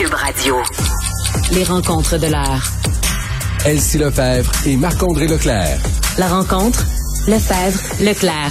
Cube 0.00 0.14
Radio. 0.14 0.56
Les 1.52 1.62
rencontres 1.62 2.18
de 2.18 2.28
l'heure. 2.28 2.62
Elsie 3.66 3.98
Lefebvre 3.98 4.50
et 4.66 4.76
Marc-André 4.76 5.26
Leclerc. 5.26 5.78
La 6.16 6.26
rencontre, 6.26 6.86
Lefebvre, 7.28 8.02
Leclerc. 8.02 8.50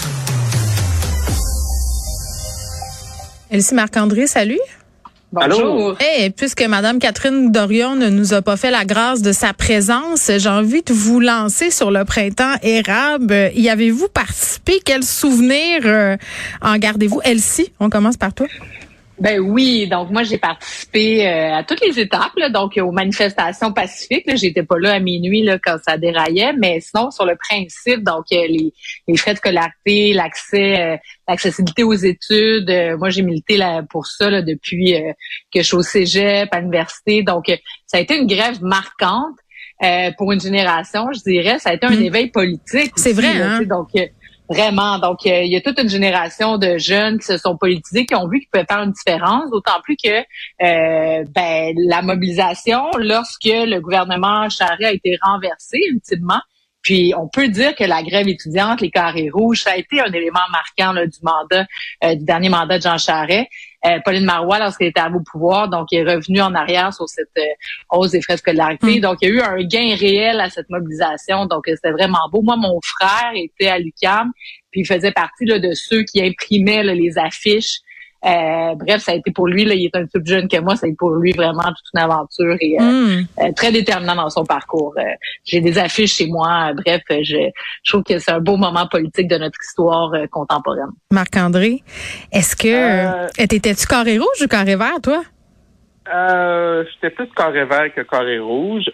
Elsie 3.50 3.74
Marc-André, 3.74 4.28
salut. 4.28 4.60
Bonjour. 5.32 5.96
Hey, 6.00 6.30
puisque 6.30 6.62
Madame 6.62 7.00
Catherine 7.00 7.52
Dorion 7.52 7.96
ne 7.96 8.10
nous 8.10 8.36
a 8.36 8.44
pas 8.44 8.56
fait 8.56 8.70
la 8.70 8.86
grâce 8.86 9.24
de 9.24 9.32
sa 9.32 9.54
présence, 9.54 10.30
j'ai 10.38 10.50
envie 10.50 10.84
de 10.84 10.94
vous 10.94 11.20
lancer 11.20 11.72
sur 11.72 11.90
le 11.90 12.06
printemps 12.06 12.58
érable. 12.62 13.50
Y 13.56 13.70
avez-vous 13.70 14.08
participé? 14.08 14.82
Quel 14.86 15.04
souvenir 15.04 15.82
euh, 15.86 16.16
en 16.62 16.78
gardez-vous? 16.78 17.22
Elsie, 17.24 17.74
on 17.80 17.90
commence 17.90 18.18
par 18.18 18.34
toi. 18.36 18.46
Ben 19.20 19.40
oui, 19.40 19.88
donc 19.88 20.12
moi 20.12 20.24
j'ai 20.24 20.38
participé 20.38 21.28
euh, 21.28 21.56
à 21.56 21.64
toutes 21.64 21.82
les 21.82 22.00
étapes, 22.00 22.32
là, 22.38 22.50
donc 22.50 22.80
aux 22.82 22.92
manifestations 22.92 23.74
pacifiques. 23.74 24.26
J'étais 24.36 24.64
pas 24.64 24.80
là 24.80 24.94
à 24.94 25.00
minuit 25.00 25.44
là, 25.44 25.60
quand 25.62 25.78
ça 25.86 25.98
déraillait, 25.98 26.54
mais 26.54 26.80
sinon 26.80 27.12
sur 27.12 27.26
le 27.26 27.36
principe, 27.36 28.04
donc 28.04 28.26
euh, 28.32 28.48
les, 28.48 28.74
les, 29.08 29.18
frais 29.18 29.34
de 29.34 29.40
scolarité, 29.40 30.14
l'accès, 30.14 30.80
euh, 30.80 30.98
l'accessibilité 31.28 31.84
aux 31.84 31.94
études. 31.94 32.72
moi 32.98 33.10
j'ai 33.10 33.22
milité 33.22 33.58
là, 33.58 33.84
pour 33.90 34.08
ça 34.08 34.30
là, 34.30 34.42
depuis 34.42 34.96
que 35.54 35.62
je 35.62 35.66
suis 35.66 35.76
au 35.76 35.84
cégep, 35.84 36.48
à 36.54 36.60
l'université. 36.60 37.22
Donc 37.22 37.46
ça 37.88 37.98
a 37.98 38.00
été 38.00 38.18
une 38.18 38.28
grève 38.28 38.62
marquante. 38.62 39.36
pour 40.18 40.32
une 40.32 40.42
génération, 40.42 41.08
je 41.14 41.22
dirais, 41.22 41.60
ça 41.60 41.72
a 41.72 41.74
été 41.74 41.86
un 41.86 41.92
mmh. 41.92 42.04
éveil 42.04 42.28
politique. 42.28 42.94
C'est 42.96 43.14
vrai, 43.14 43.42
hein? 43.42 43.62
donc 43.64 43.90
Vraiment. 44.50 44.98
Donc, 44.98 45.28
euh, 45.28 45.44
il 45.44 45.52
y 45.52 45.56
a 45.56 45.62
toute 45.62 45.80
une 45.80 45.90
génération 45.90 46.58
de 46.58 46.80
jeunes 46.80 47.20
qui 47.20 47.26
se 47.28 47.38
sont 47.38 47.56
politisés, 47.56 48.08
qui 48.08 48.16
ont 48.16 48.28
vu 48.28 48.40
qu'ils 48.40 48.50
pouvaient 48.50 48.66
faire 48.66 48.82
une 48.82 48.92
différence, 48.92 49.50
d'autant 49.52 49.80
plus 49.84 49.96
que 49.96 50.10
euh, 50.10 51.24
ben, 51.36 51.76
la 51.88 52.02
mobilisation, 52.02 52.90
lorsque 52.98 53.46
le 53.46 53.80
gouvernement 53.80 54.50
Charest 54.50 54.84
a 54.84 54.92
été 54.92 55.18
renversé 55.22 55.78
ultimement, 55.92 56.42
puis 56.82 57.14
on 57.18 57.28
peut 57.28 57.50
dire 57.50 57.76
que 57.76 57.84
la 57.84 58.04
grève 58.04 58.28
étudiante, 58.28 58.82
les 58.82 58.90
carrés 58.90 59.30
rouges, 59.30 59.64
ça 59.64 59.72
a 59.72 59.78
été 59.78 60.00
un 60.00 60.12
élément 60.12 60.40
marquant 60.52 60.94
là, 60.94 61.06
du 61.06 61.20
mandat, 61.22 61.66
euh, 62.04 62.16
du 62.16 62.24
dernier 62.24 62.50
mandat 62.50 62.78
de 62.78 62.84
Jean 62.84 62.98
Charest. 62.98 63.48
Euh, 63.86 64.00
Pauline 64.04 64.26
Marois, 64.26 64.60
lorsqu'elle 64.60 64.90
était 64.90 65.00
à 65.00 65.08
vos 65.08 65.22
pouvoirs, 65.22 65.70
donc 65.70 65.88
est 65.94 66.04
revenue 66.04 66.42
en 66.42 66.54
arrière 66.54 66.94
sur 66.94 67.08
cette 67.08 67.30
euh, 67.38 67.42
hausse 67.92 68.12
des 68.12 68.22
frais 68.22 68.34
de 68.34 68.40
scolarité. 68.40 68.98
Mm. 68.98 69.02
Donc, 69.02 69.18
il 69.22 69.30
y 69.30 69.32
a 69.32 69.36
eu 69.36 69.42
un 69.42 69.64
gain 69.64 69.96
réel 69.96 70.42
à 70.42 70.50
cette 70.50 70.70
mobilisation. 70.70 71.46
Donc, 71.46 71.64
c'était 71.66 71.92
vraiment 71.92 72.30
beau. 72.32 72.42
Moi, 72.42 72.58
mon 72.58 72.80
frère 72.82 73.32
était 73.36 73.68
à 73.68 73.80
l'UQAM, 73.80 74.32
puis 74.72 74.82
il 74.82 74.86
faisait 74.86 75.12
partie 75.12 75.46
là, 75.46 75.60
de 75.60 75.74
ceux 75.74 76.04
qui 76.04 76.22
imprimaient 76.22 76.84
les 76.84 77.18
affiches 77.18 77.80
euh, 78.26 78.76
bref, 78.76 79.02
ça 79.02 79.14
a 79.14 79.16
été 79.16 79.32
pour 79.32 79.48
lui, 79.48 79.64
là, 79.64 79.74
il 79.74 79.86
est 79.86 79.96
un 79.96 80.06
peu 80.06 80.22
plus 80.22 80.34
jeune 80.34 80.48
que 80.50 80.60
moi, 80.60 80.76
ça 80.76 80.86
a 80.86 80.90
été 80.90 80.98
pour 80.98 81.12
lui 81.12 81.32
vraiment 81.32 81.64
toute 81.64 81.88
une 81.94 82.02
aventure 82.02 82.56
et 82.60 82.76
euh, 82.80 82.84
hmm. 82.84 83.26
euh, 83.40 83.52
très 83.56 83.72
déterminant 83.72 84.16
dans 84.16 84.30
son 84.30 84.44
parcours. 84.44 84.94
J'ai 85.46 85.62
des 85.62 85.78
affiches 85.78 86.16
chez 86.16 86.28
moi, 86.28 86.74
bref, 86.74 87.02
je, 87.10 87.50
trouve 87.88 88.04
que 88.04 88.20
c'est 88.20 88.32
un 88.32 88.40
beau 88.40 88.58
moment 88.58 88.88
politique 88.88 89.28
de 89.30 89.38
notre 89.38 89.58
histoire 89.62 90.12
contemporaine. 90.32 90.90
Marc-André, 91.12 91.82
est-ce 92.32 92.56
que 92.56 93.46
t'étais-tu 93.48 93.86
carré 93.88 94.18
rouge 94.18 94.42
ou 94.44 94.48
carré 94.48 94.76
vert, 94.76 95.00
toi? 95.02 95.24
Euh, 96.12 96.84
j'étais 96.92 97.12
plus 97.12 97.30
carré 97.36 97.66
vert 97.66 97.94
que 97.96 98.02
carré 98.02 98.40
rouge. 98.40 98.86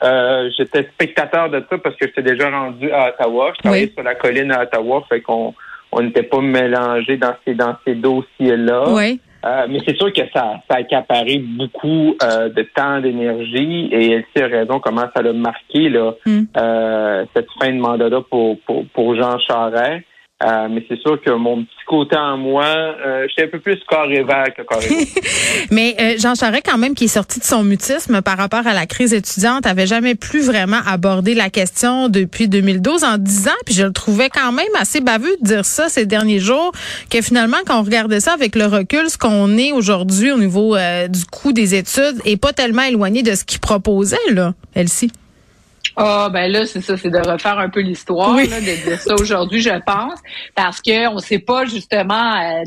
j'étais 0.55 0.83
spectateur 0.93 1.49
de 1.49 1.65
ça 1.67 1.77
parce 1.79 1.95
que 1.95 2.05
j'étais 2.05 2.21
déjà 2.21 2.51
rendu 2.51 2.91
à 2.91 3.09
Ottawa. 3.09 3.53
Je 3.55 3.61
travaillais 3.61 3.91
sur 3.91 4.03
la 4.03 4.15
colline 4.15 4.51
à 4.51 4.63
Ottawa, 4.63 5.03
fait 5.09 5.21
qu'on 5.21 5.55
on 5.95 6.03
n'était 6.03 6.23
pas 6.23 6.41
mélangé 6.41 7.17
dans 7.17 7.33
ces 7.45 7.55
dans 7.55 7.75
ces 7.85 7.95
dossiers-là. 7.95 8.83
Oui. 8.89 9.19
Euh, 9.45 9.67
mais 9.69 9.79
c'est 9.87 9.95
sûr 9.95 10.11
que 10.11 10.21
ça, 10.33 10.59
ça 10.67 10.75
a 10.75 10.77
accaparé 10.77 11.37
beaucoup 11.37 12.15
euh, 12.23 12.49
de 12.49 12.63
temps, 12.75 12.99
d'énergie, 12.99 13.89
et 13.91 14.11
elle 14.13 14.25
sait 14.35 14.45
raison 14.45 14.79
comment 14.79 15.05
ça 15.15 15.21
l'a 15.21 15.33
marqué 15.33 15.89
là, 15.89 16.15
hmm. 16.25 16.45
euh, 16.57 17.25
cette 17.35 17.47
fin 17.59 17.71
de 17.71 17.77
mandat-là 17.77 18.21
pour, 18.21 18.59
pour, 18.61 18.85
pour 18.87 19.15
Jean 19.15 19.37
Charest. 19.37 20.03
Euh, 20.43 20.67
mais 20.69 20.85
c'est 20.89 20.99
sûr 20.99 21.21
que 21.21 21.31
mon 21.31 21.63
petit 21.63 21.85
côté 21.87 22.17
en 22.17 22.37
moi, 22.37 22.65
euh, 22.65 23.25
j'étais 23.29 23.43
un 23.43 23.51
peu 23.51 23.59
plus 23.59 23.79
carré 23.89 24.21
vert 24.21 24.47
que 24.55 24.63
carré 24.63 24.89
Mais 25.71 25.95
euh, 25.97 26.17
Jean 26.17 26.35
Charest, 26.35 26.65
quand 26.69 26.77
même, 26.77 26.93
qui 26.93 27.05
est 27.05 27.07
sorti 27.07 27.39
de 27.39 27.45
son 27.45 27.63
mutisme 27.63 28.21
par 28.21 28.37
rapport 28.37 28.67
à 28.67 28.73
la 28.73 28.85
crise 28.85 29.13
étudiante, 29.13 29.65
avait 29.65 29.87
jamais 29.87 30.13
plus 30.13 30.45
vraiment 30.45 30.79
abordé 30.85 31.35
la 31.35 31.49
question 31.49 32.09
depuis 32.09 32.49
2012 32.49 33.05
en 33.05 33.17
disant, 33.17 33.51
puis 33.65 33.75
je 33.75 33.83
le 33.83 33.93
trouvais 33.93 34.27
quand 34.27 34.51
même 34.51 34.67
assez 34.77 34.99
baveux 34.99 35.37
de 35.41 35.47
dire 35.47 35.63
ça 35.63 35.87
ces 35.87 36.05
derniers 36.05 36.39
jours, 36.39 36.73
que 37.09 37.21
finalement, 37.21 37.57
quand 37.65 37.79
on 37.79 37.83
regardait 37.83 38.19
ça 38.19 38.33
avec 38.33 38.57
le 38.57 38.65
recul, 38.65 39.09
ce 39.09 39.17
qu'on 39.17 39.57
est 39.57 39.71
aujourd'hui 39.71 40.33
au 40.33 40.37
niveau 40.37 40.75
du 41.07 41.25
coût 41.31 41.53
des 41.53 41.75
études 41.75 42.19
est 42.25 42.37
pas 42.37 42.51
tellement 42.51 42.83
éloigné 42.83 43.23
de 43.23 43.35
ce 43.35 43.45
qu'il 43.45 43.59
proposait, 43.59 44.17
là, 44.31 44.53
Elsie. 44.73 45.11
Ah 45.97 46.29
ben 46.31 46.51
là 46.51 46.65
c'est 46.65 46.81
ça, 46.81 46.97
c'est 46.97 47.09
de 47.09 47.17
refaire 47.17 47.57
un 47.57 47.69
peu 47.69 47.79
l'histoire, 47.79 48.35
de 48.35 48.83
dire 48.89 48.99
ça 48.99 49.15
aujourd'hui, 49.15 49.61
je 49.61 49.81
pense, 49.85 50.19
parce 50.55 50.81
que 50.81 51.07
on 51.07 51.19
sait 51.19 51.39
pas 51.39 51.65
justement, 51.65 52.35
euh, 52.35 52.63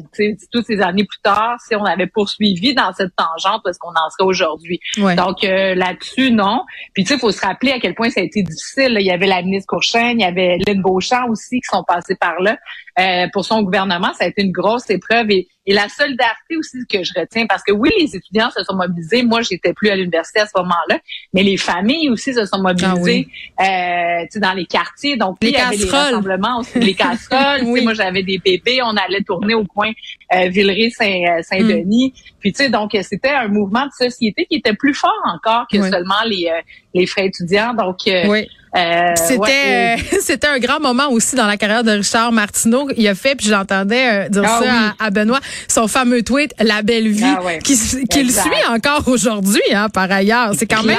toutes 0.52 0.66
ces 0.66 0.80
années 0.80 1.04
plus 1.04 1.20
tard, 1.22 1.56
si 1.66 1.74
on 1.74 1.84
avait 1.84 2.06
poursuivi 2.06 2.74
dans 2.74 2.92
cette 2.92 3.12
tangente 3.16 3.60
parce 3.64 3.78
qu'on 3.78 3.90
en 3.90 4.10
serait 4.10 4.26
aujourd'hui. 4.26 4.80
Donc 4.96 5.44
euh, 5.44 5.74
là-dessus 5.74 6.30
non. 6.30 6.62
Puis 6.94 7.04
tu 7.04 7.08
sais, 7.08 7.14
il 7.14 7.20
faut 7.20 7.32
se 7.32 7.44
rappeler 7.44 7.72
à 7.72 7.80
quel 7.80 7.94
point 7.94 8.10
ça 8.10 8.20
a 8.20 8.24
été 8.24 8.42
difficile. 8.42 8.96
Il 8.98 9.06
y 9.06 9.10
avait 9.10 9.26
la 9.26 9.42
ministre 9.42 9.66
Courchaine, 9.68 10.20
il 10.20 10.22
y 10.22 10.26
avait 10.26 10.58
Lynn 10.66 10.80
Beauchamp 10.80 11.28
aussi 11.28 11.60
qui 11.60 11.68
sont 11.70 11.84
passés 11.84 12.16
par 12.20 12.40
là. 12.40 12.56
Euh, 12.98 13.26
pour 13.32 13.44
son 13.44 13.62
gouvernement, 13.62 14.12
ça 14.14 14.24
a 14.24 14.26
été 14.26 14.42
une 14.42 14.50
grosse 14.50 14.90
épreuve 14.90 15.30
et, 15.30 15.48
et, 15.68 15.74
la 15.74 15.88
solidarité 15.88 16.56
aussi 16.56 16.78
que 16.90 17.04
je 17.04 17.12
retiens, 17.16 17.46
parce 17.46 17.62
que 17.62 17.72
oui, 17.72 17.90
les 18.00 18.16
étudiants 18.16 18.50
se 18.50 18.64
sont 18.64 18.74
mobilisés. 18.74 19.22
Moi, 19.22 19.42
j'étais 19.42 19.72
plus 19.72 19.90
à 19.90 19.96
l'université 19.96 20.40
à 20.40 20.46
ce 20.46 20.52
moment-là, 20.56 20.98
mais 21.32 21.42
les 21.42 21.56
familles 21.56 22.08
aussi 22.10 22.34
se 22.34 22.44
sont 22.46 22.58
mobilisées 22.58 23.28
ah 23.58 24.22
euh, 24.22 24.40
dans 24.40 24.52
les 24.54 24.66
quartiers. 24.66 25.16
Donc, 25.16 25.36
les 25.42 25.50
il 25.50 25.54
y 25.54 25.56
avait 25.56 25.76
les 25.76 25.90
rassemblements 25.90 26.60
aussi, 26.60 26.78
les 26.78 26.94
casseroles. 26.94 27.62
Moi, 27.82 27.94
j'avais 27.94 28.22
des 28.22 28.38
bébés, 28.38 28.80
on 28.82 28.96
allait 28.96 29.22
tourner 29.22 29.54
au 29.54 29.64
coin 29.64 29.90
euh, 30.34 30.48
Villeray-Saint-Denis. 30.48 32.12
Euh, 32.16 32.32
Puis, 32.40 32.52
tu 32.52 32.64
sais, 32.64 32.70
donc, 32.70 32.96
c'était 33.02 33.30
un 33.30 33.48
mouvement 33.48 33.86
de 33.86 33.92
société 33.92 34.46
qui 34.46 34.56
était 34.56 34.74
plus 34.74 34.94
fort 34.94 35.12
encore 35.26 35.66
que 35.70 35.80
seulement 35.82 36.22
les, 36.26 36.46
euh, 36.46 36.60
les 36.94 37.06
frais 37.06 37.26
étudiants. 37.26 37.74
Donc, 37.74 37.98
oui. 38.06 38.48
Euh, 38.76 39.12
c'était 39.16 39.96
c'était 40.20 40.46
un 40.46 40.58
grand 40.58 40.80
moment 40.80 41.08
aussi 41.10 41.36
dans 41.36 41.46
la 41.46 41.56
carrière 41.56 41.84
de 41.84 41.92
Richard 41.92 42.32
Martineau. 42.32 42.88
Il 42.96 43.06
a 43.08 43.14
fait, 43.14 43.34
puis 43.34 43.46
j'entendais 43.46 44.26
euh, 44.26 44.28
dire 44.28 44.42
ah 44.44 44.60
ça 44.62 44.94
à, 44.98 45.10
Benoît, 45.10 45.40
son 45.66 45.88
fameux 45.88 46.22
tweet 46.22 46.54
"La 46.60 46.82
belle 46.82 47.08
vie", 47.08 47.24
ah 47.24 47.58
qui, 47.64 47.76
qui 48.08 48.22
le 48.22 48.30
suit 48.30 48.66
encore 48.70 49.08
aujourd'hui, 49.08 49.60
hein, 49.72 49.88
par 49.88 50.10
ailleurs. 50.10 50.52
C'est 50.56 50.66
quand 50.66 50.82
même, 50.82 50.98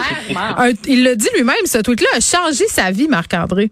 il 0.88 1.04
le 1.04 1.16
dit 1.16 1.30
lui-même, 1.36 1.56
ce 1.66 1.78
tweet-là 1.80 2.10
a 2.18 2.20
changé 2.20 2.66
sa 2.68 2.92
vie, 2.92 3.08
Marc-André. 3.08 3.72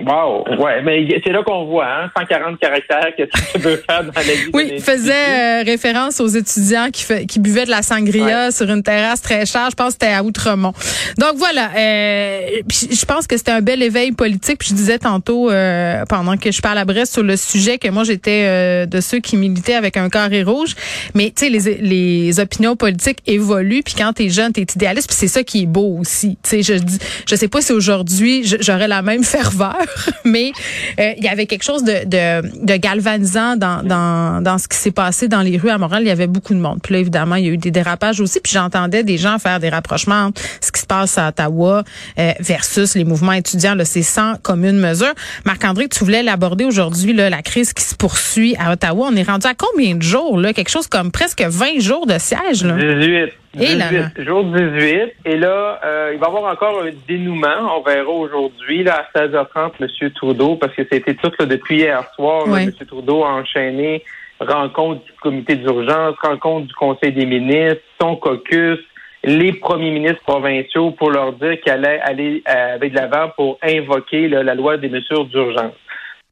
Wow, 0.00 0.44
ouais, 0.58 0.82
mais 0.82 1.06
c'est 1.24 1.32
là 1.32 1.42
qu'on 1.42 1.64
voit, 1.64 1.86
hein, 1.86 2.10
140 2.16 2.58
caractères 2.58 3.16
que 3.16 3.22
tu 3.24 3.58
peux 3.58 3.76
faire 3.88 4.04
dans 4.04 4.12
la 4.14 4.22
vie. 4.22 4.50
Oui, 4.54 4.70
il 4.74 4.80
faisait 4.80 5.60
euh, 5.60 5.62
référence 5.64 6.20
aux 6.20 6.28
étudiants 6.28 6.88
qui, 6.92 7.02
fait, 7.02 7.26
qui 7.26 7.40
buvaient 7.40 7.64
de 7.64 7.70
la 7.70 7.82
sangria 7.82 8.50
sur 8.50 8.70
une 8.70 8.82
terrasse 8.82 9.20
très 9.22 9.44
chère. 9.44 9.68
Je 9.70 9.74
pense 9.74 9.88
que 9.88 9.92
c'était 9.94 10.12
à 10.12 10.22
Outremont. 10.22 10.72
Donc 11.18 11.34
voilà, 11.36 11.70
euh, 11.76 12.40
je 12.68 13.04
pense 13.04 13.26
que 13.26 13.36
c'était 13.36 13.50
un 13.50 13.60
bel 13.60 13.82
éveil 13.82 14.12
politique. 14.12 14.58
Puis 14.58 14.68
je 14.70 14.74
disais 14.74 14.98
tantôt, 14.98 15.50
euh, 15.50 16.04
pendant 16.08 16.36
que 16.36 16.52
je 16.52 16.60
parle 16.60 16.78
à 16.78 16.84
Brest 16.84 17.12
sur 17.12 17.22
le 17.22 17.36
sujet, 17.36 17.78
que 17.78 17.88
moi 17.88 18.04
j'étais 18.04 18.44
euh, 18.46 18.86
de 18.86 19.00
ceux 19.00 19.18
qui 19.18 19.36
militaient 19.36 19.74
avec 19.74 19.96
un 19.96 20.08
carré 20.08 20.42
rouge. 20.42 20.74
Mais 21.14 21.32
tu 21.34 21.46
sais, 21.46 21.50
les, 21.50 21.78
les 21.78 22.40
opinions 22.40 22.76
politiques 22.76 23.18
évoluent. 23.26 23.82
Puis 23.82 23.94
quand 23.96 24.12
t'es 24.12 24.28
jeune, 24.28 24.52
t'es 24.52 24.62
idéaliste. 24.62 25.08
Puis 25.08 25.16
c'est 25.18 25.28
ça 25.28 25.42
qui 25.42 25.62
est 25.62 25.66
beau 25.66 25.98
aussi. 25.98 26.38
Tu 26.42 26.50
sais, 26.50 26.62
je 26.62 26.74
dis, 26.74 26.98
je 27.28 27.34
sais 27.34 27.48
pas 27.48 27.60
si 27.60 27.72
aujourd'hui 27.72 28.44
j'aurais 28.60 28.88
la 28.88 29.02
même 29.02 29.24
ferveur. 29.24 29.87
mais 30.24 30.52
euh, 31.00 31.12
il 31.16 31.24
y 31.24 31.28
avait 31.28 31.46
quelque 31.46 31.64
chose 31.64 31.84
de, 31.84 32.04
de, 32.04 32.66
de 32.66 32.76
galvanisant 32.76 33.56
dans, 33.56 33.82
dans, 33.82 34.42
dans 34.42 34.58
ce 34.58 34.68
qui 34.68 34.76
s'est 34.76 34.90
passé 34.90 35.28
dans 35.28 35.42
les 35.42 35.56
rues 35.56 35.70
à 35.70 35.78
Montréal. 35.78 36.02
Il 36.02 36.08
y 36.08 36.12
avait 36.12 36.26
beaucoup 36.26 36.54
de 36.54 36.60
monde. 36.60 36.80
Puis 36.82 36.94
là, 36.94 37.00
évidemment, 37.00 37.36
il 37.36 37.46
y 37.46 37.48
a 37.48 37.52
eu 37.52 37.58
des 37.58 37.70
dérapages 37.70 38.20
aussi. 38.20 38.40
Puis 38.40 38.52
j'entendais 38.52 39.02
des 39.02 39.18
gens 39.18 39.38
faire 39.38 39.60
des 39.60 39.68
rapprochements 39.68 40.26
entre 40.26 40.42
ce 40.60 40.72
qui 40.72 40.80
se 40.80 40.86
passe 40.86 41.18
à 41.18 41.28
Ottawa 41.28 41.84
euh, 42.18 42.32
versus 42.40 42.94
les 42.94 43.04
mouvements 43.04 43.32
étudiants. 43.32 43.74
Là, 43.74 43.84
c'est 43.84 44.02
sans 44.02 44.36
commune 44.42 44.78
mesure. 44.78 45.12
Marc-André, 45.44 45.88
tu 45.88 46.04
voulais 46.04 46.22
l'aborder 46.22 46.64
aujourd'hui, 46.64 47.12
là, 47.12 47.30
la 47.30 47.42
crise 47.42 47.72
qui 47.72 47.82
se 47.82 47.94
poursuit 47.94 48.56
à 48.58 48.72
Ottawa. 48.72 49.08
On 49.10 49.16
est 49.16 49.22
rendu 49.22 49.46
à 49.46 49.54
combien 49.54 49.94
de 49.94 50.02
jours? 50.02 50.38
Là? 50.38 50.52
Quelque 50.52 50.70
chose 50.70 50.86
comme 50.86 51.10
presque 51.10 51.42
20 51.42 51.80
jours 51.80 52.06
de 52.06 52.18
siège. 52.18 52.64
Là. 52.64 52.74
18. 52.74 53.32
18, 53.54 54.22
jour 54.22 54.44
18. 54.44 55.14
Et 55.24 55.36
là, 55.36 55.80
euh, 55.84 56.10
il 56.14 56.18
va 56.18 56.26
y 56.26 56.28
avoir 56.28 56.52
encore 56.52 56.82
un 56.82 56.90
dénouement. 57.06 57.76
On 57.76 57.82
verra 57.82 58.08
aujourd'hui, 58.08 58.84
là, 58.84 59.06
à 59.14 59.18
16h30, 59.18 59.72
M. 59.80 60.10
Trudeau, 60.10 60.56
parce 60.56 60.74
que 60.74 60.82
c'était 60.90 61.14
tout 61.14 61.30
là, 61.38 61.46
depuis 61.46 61.78
hier 61.78 62.04
soir. 62.14 62.46
M. 62.46 62.72
Trudeau 62.86 63.24
a 63.24 63.30
enchaîné 63.30 64.04
rencontre 64.40 65.04
du 65.04 65.12
comité 65.20 65.56
d'urgence, 65.56 66.16
rencontre 66.22 66.66
du 66.66 66.74
Conseil 66.74 67.12
des 67.12 67.26
ministres, 67.26 67.82
son 68.00 68.16
caucus, 68.16 68.78
les 69.24 69.52
premiers 69.52 69.90
ministres 69.90 70.22
provinciaux 70.24 70.92
pour 70.92 71.10
leur 71.10 71.32
dire 71.32 71.60
qu'il 71.60 71.72
allait 71.72 72.00
aller 72.00 72.42
euh, 72.48 72.74
avec 72.76 72.92
de 72.92 72.96
l'avant 72.96 73.30
pour 73.36 73.58
invoquer 73.62 74.28
la 74.28 74.54
loi 74.54 74.76
des 74.76 74.88
mesures 74.88 75.24
d'urgence. 75.24 75.72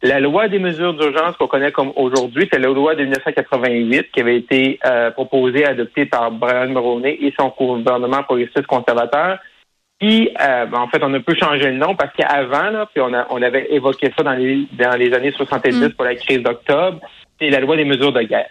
La 0.03 0.21
loi 0.21 0.49
des 0.49 0.59
mesures 0.59 0.93
d'urgence 0.95 1.37
qu'on 1.37 1.47
connaît 1.47 1.73
comme 1.73 1.93
aujourd'hui, 1.97 2.49
c'est 2.53 2.59
la 2.59 2.69
loi 2.69 2.95
de 2.95 3.03
1988 3.03 4.13
qui 4.13 4.21
avait 4.21 4.37
été 4.37 4.79
euh, 4.85 5.11
proposée 5.11 5.65
adoptée 5.65 6.05
par 6.05 6.31
Brian 6.31 6.69
Mulroney 6.69 7.17
et 7.21 7.33
son 7.39 7.49
gouvernement 7.49 8.23
progressiste 8.23 8.67
conservateur. 8.67 9.39
Qui, 9.99 10.29
euh, 10.39 10.67
ben, 10.67 10.81
en 10.81 10.89
fait, 10.89 11.03
on 11.03 11.15
a 11.15 11.21
peu 11.21 11.35
changé 11.35 11.71
le 11.71 11.79
nom 11.79 11.95
parce 11.95 12.13
qu'avant, 12.15 12.71
là, 12.71 12.87
puis 12.93 13.01
on, 13.01 13.15
a, 13.15 13.27
on 13.31 13.41
avait 13.41 13.73
évoqué 13.73 14.13
ça 14.15 14.23
dans 14.23 14.35
les 14.35 14.67
dans 14.73 14.95
les 14.99 15.15
années 15.15 15.33
70 15.33 15.73
mm. 15.73 15.89
pour 15.93 16.05
la 16.05 16.15
crise 16.15 16.43
d'octobre, 16.43 17.01
c'est 17.41 17.49
la 17.49 17.61
loi 17.61 17.77
des 17.77 17.87
mesures 17.87 18.13
de 18.13 18.21
guerre. 18.21 18.51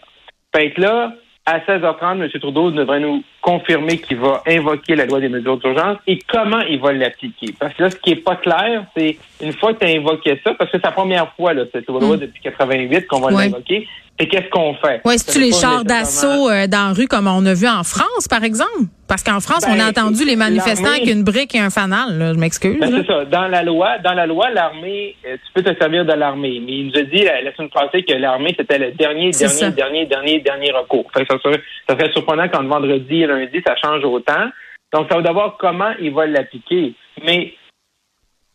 Fait 0.56 0.72
que 0.72 0.82
là, 0.82 1.14
à 1.46 1.60
16h30, 1.60 2.24
M. 2.24 2.30
Trudeau 2.40 2.72
devrait 2.72 3.00
nous 3.00 3.24
confirmer 3.42 4.00
qu'il 4.00 4.18
va 4.18 4.42
invoquer 4.48 4.96
la 4.96 5.06
loi 5.06 5.20
des 5.20 5.30
mesures 5.30 5.58
d'urgence 5.58 5.98
et 6.08 6.20
comment 6.28 6.62
il 6.62 6.80
va 6.80 6.92
l'appliquer. 6.92 7.54
Parce 7.60 7.74
que 7.76 7.84
là, 7.84 7.90
ce 7.92 7.98
qui 7.98 8.12
est 8.12 8.24
pas 8.24 8.36
clair, 8.36 8.86
c'est 8.98 9.18
une 9.42 9.54
fois 9.54 9.74
que 9.74 9.80
tu 9.80 9.86
as 9.86 9.96
invoqué 9.96 10.42
ça, 10.44 10.56
parce 10.56 10.72
que 10.72 10.78
c'est 10.78 10.86
la 10.86 10.92
première 10.92 11.32
fois, 11.34 11.54
là, 11.54 11.66
cette 11.72 11.88
loi 11.88 12.00
mm. 12.00 12.20
depuis 12.20 12.42
88 12.42 13.08
qu'on 13.08 13.20
va 13.20 13.32
l'invoquer, 13.32 13.88
et 14.18 14.28
qu'est-ce 14.30 14.50
qu'on 14.50 14.74
fait? 14.76 15.02
Oui, 15.04 15.16
est-ce 15.16 15.26
que 15.26 15.40
les 15.40 15.52
chars 15.52 15.84
d'assaut 15.84 16.50
euh, 16.50 16.68
dans 16.68 16.88
la 16.88 16.94
rue 16.94 17.08
comme 17.08 17.28
on 17.28 17.46
a 17.46 17.54
vu 17.54 17.68
en 17.68 17.84
France, 17.84 18.28
par 18.30 18.46
exemple? 18.46 18.88
Parce 19.10 19.24
qu'en 19.24 19.42
France, 19.42 19.66
on 19.68 19.74
a 19.74 19.78
ben, 19.78 19.90
entendu 19.90 20.26
les 20.26 20.38
manifestants 20.38 20.90
avec 20.90 21.08
une 21.08 21.24
brique 21.24 21.54
et 21.54 21.60
un 21.60 21.70
fanal. 21.70 22.18
Là, 22.18 22.34
je 22.34 22.40
m'excuse. 22.40 22.80
Ben, 22.80 22.92
c'est 22.92 23.06
ça. 23.06 23.26
Dans 23.26 23.48
la 23.48 23.62
loi, 23.62 23.98
dans 24.00 24.14
la 24.14 24.26
loi, 24.26 24.50
l'armée, 24.52 25.16
euh, 25.28 25.36
tu 25.46 25.54
peux 25.54 25.62
te 25.62 25.78
servir 25.78 26.06
de 26.06 26.14
l'armée. 26.14 26.62
Mais 26.66 26.72
il 26.72 26.88
nous 26.88 26.98
a 26.98 27.04
dit 27.04 27.24
la, 27.24 27.54
semaine 27.56 27.70
passée 27.70 28.04
que 28.04 28.14
l'armée 28.14 28.56
c'était 28.58 28.80
le 28.80 28.92
dernier, 28.94 29.32
dernier, 29.32 29.72
dernier, 29.72 30.06
dernier, 30.06 30.40
dernier 30.40 30.72
recours. 30.72 31.12
ça, 31.14 31.22
serait, 31.26 31.62
ça 31.88 31.98
serait 31.98 32.12
surprenant 32.14 32.48
quand 32.48 32.64
vendredi 32.64 33.24
et 33.24 33.28
lundi 33.28 33.62
ça 33.68 33.76
change 33.76 34.04
autant. 34.06 34.50
Donc 34.94 35.08
ça 35.10 35.18
va 35.18 35.22
d'abord 35.24 35.58
comment 35.58 35.92
il 36.00 36.14
va 36.14 36.26
l'appliquer. 36.26 36.94
Mais 37.24 37.54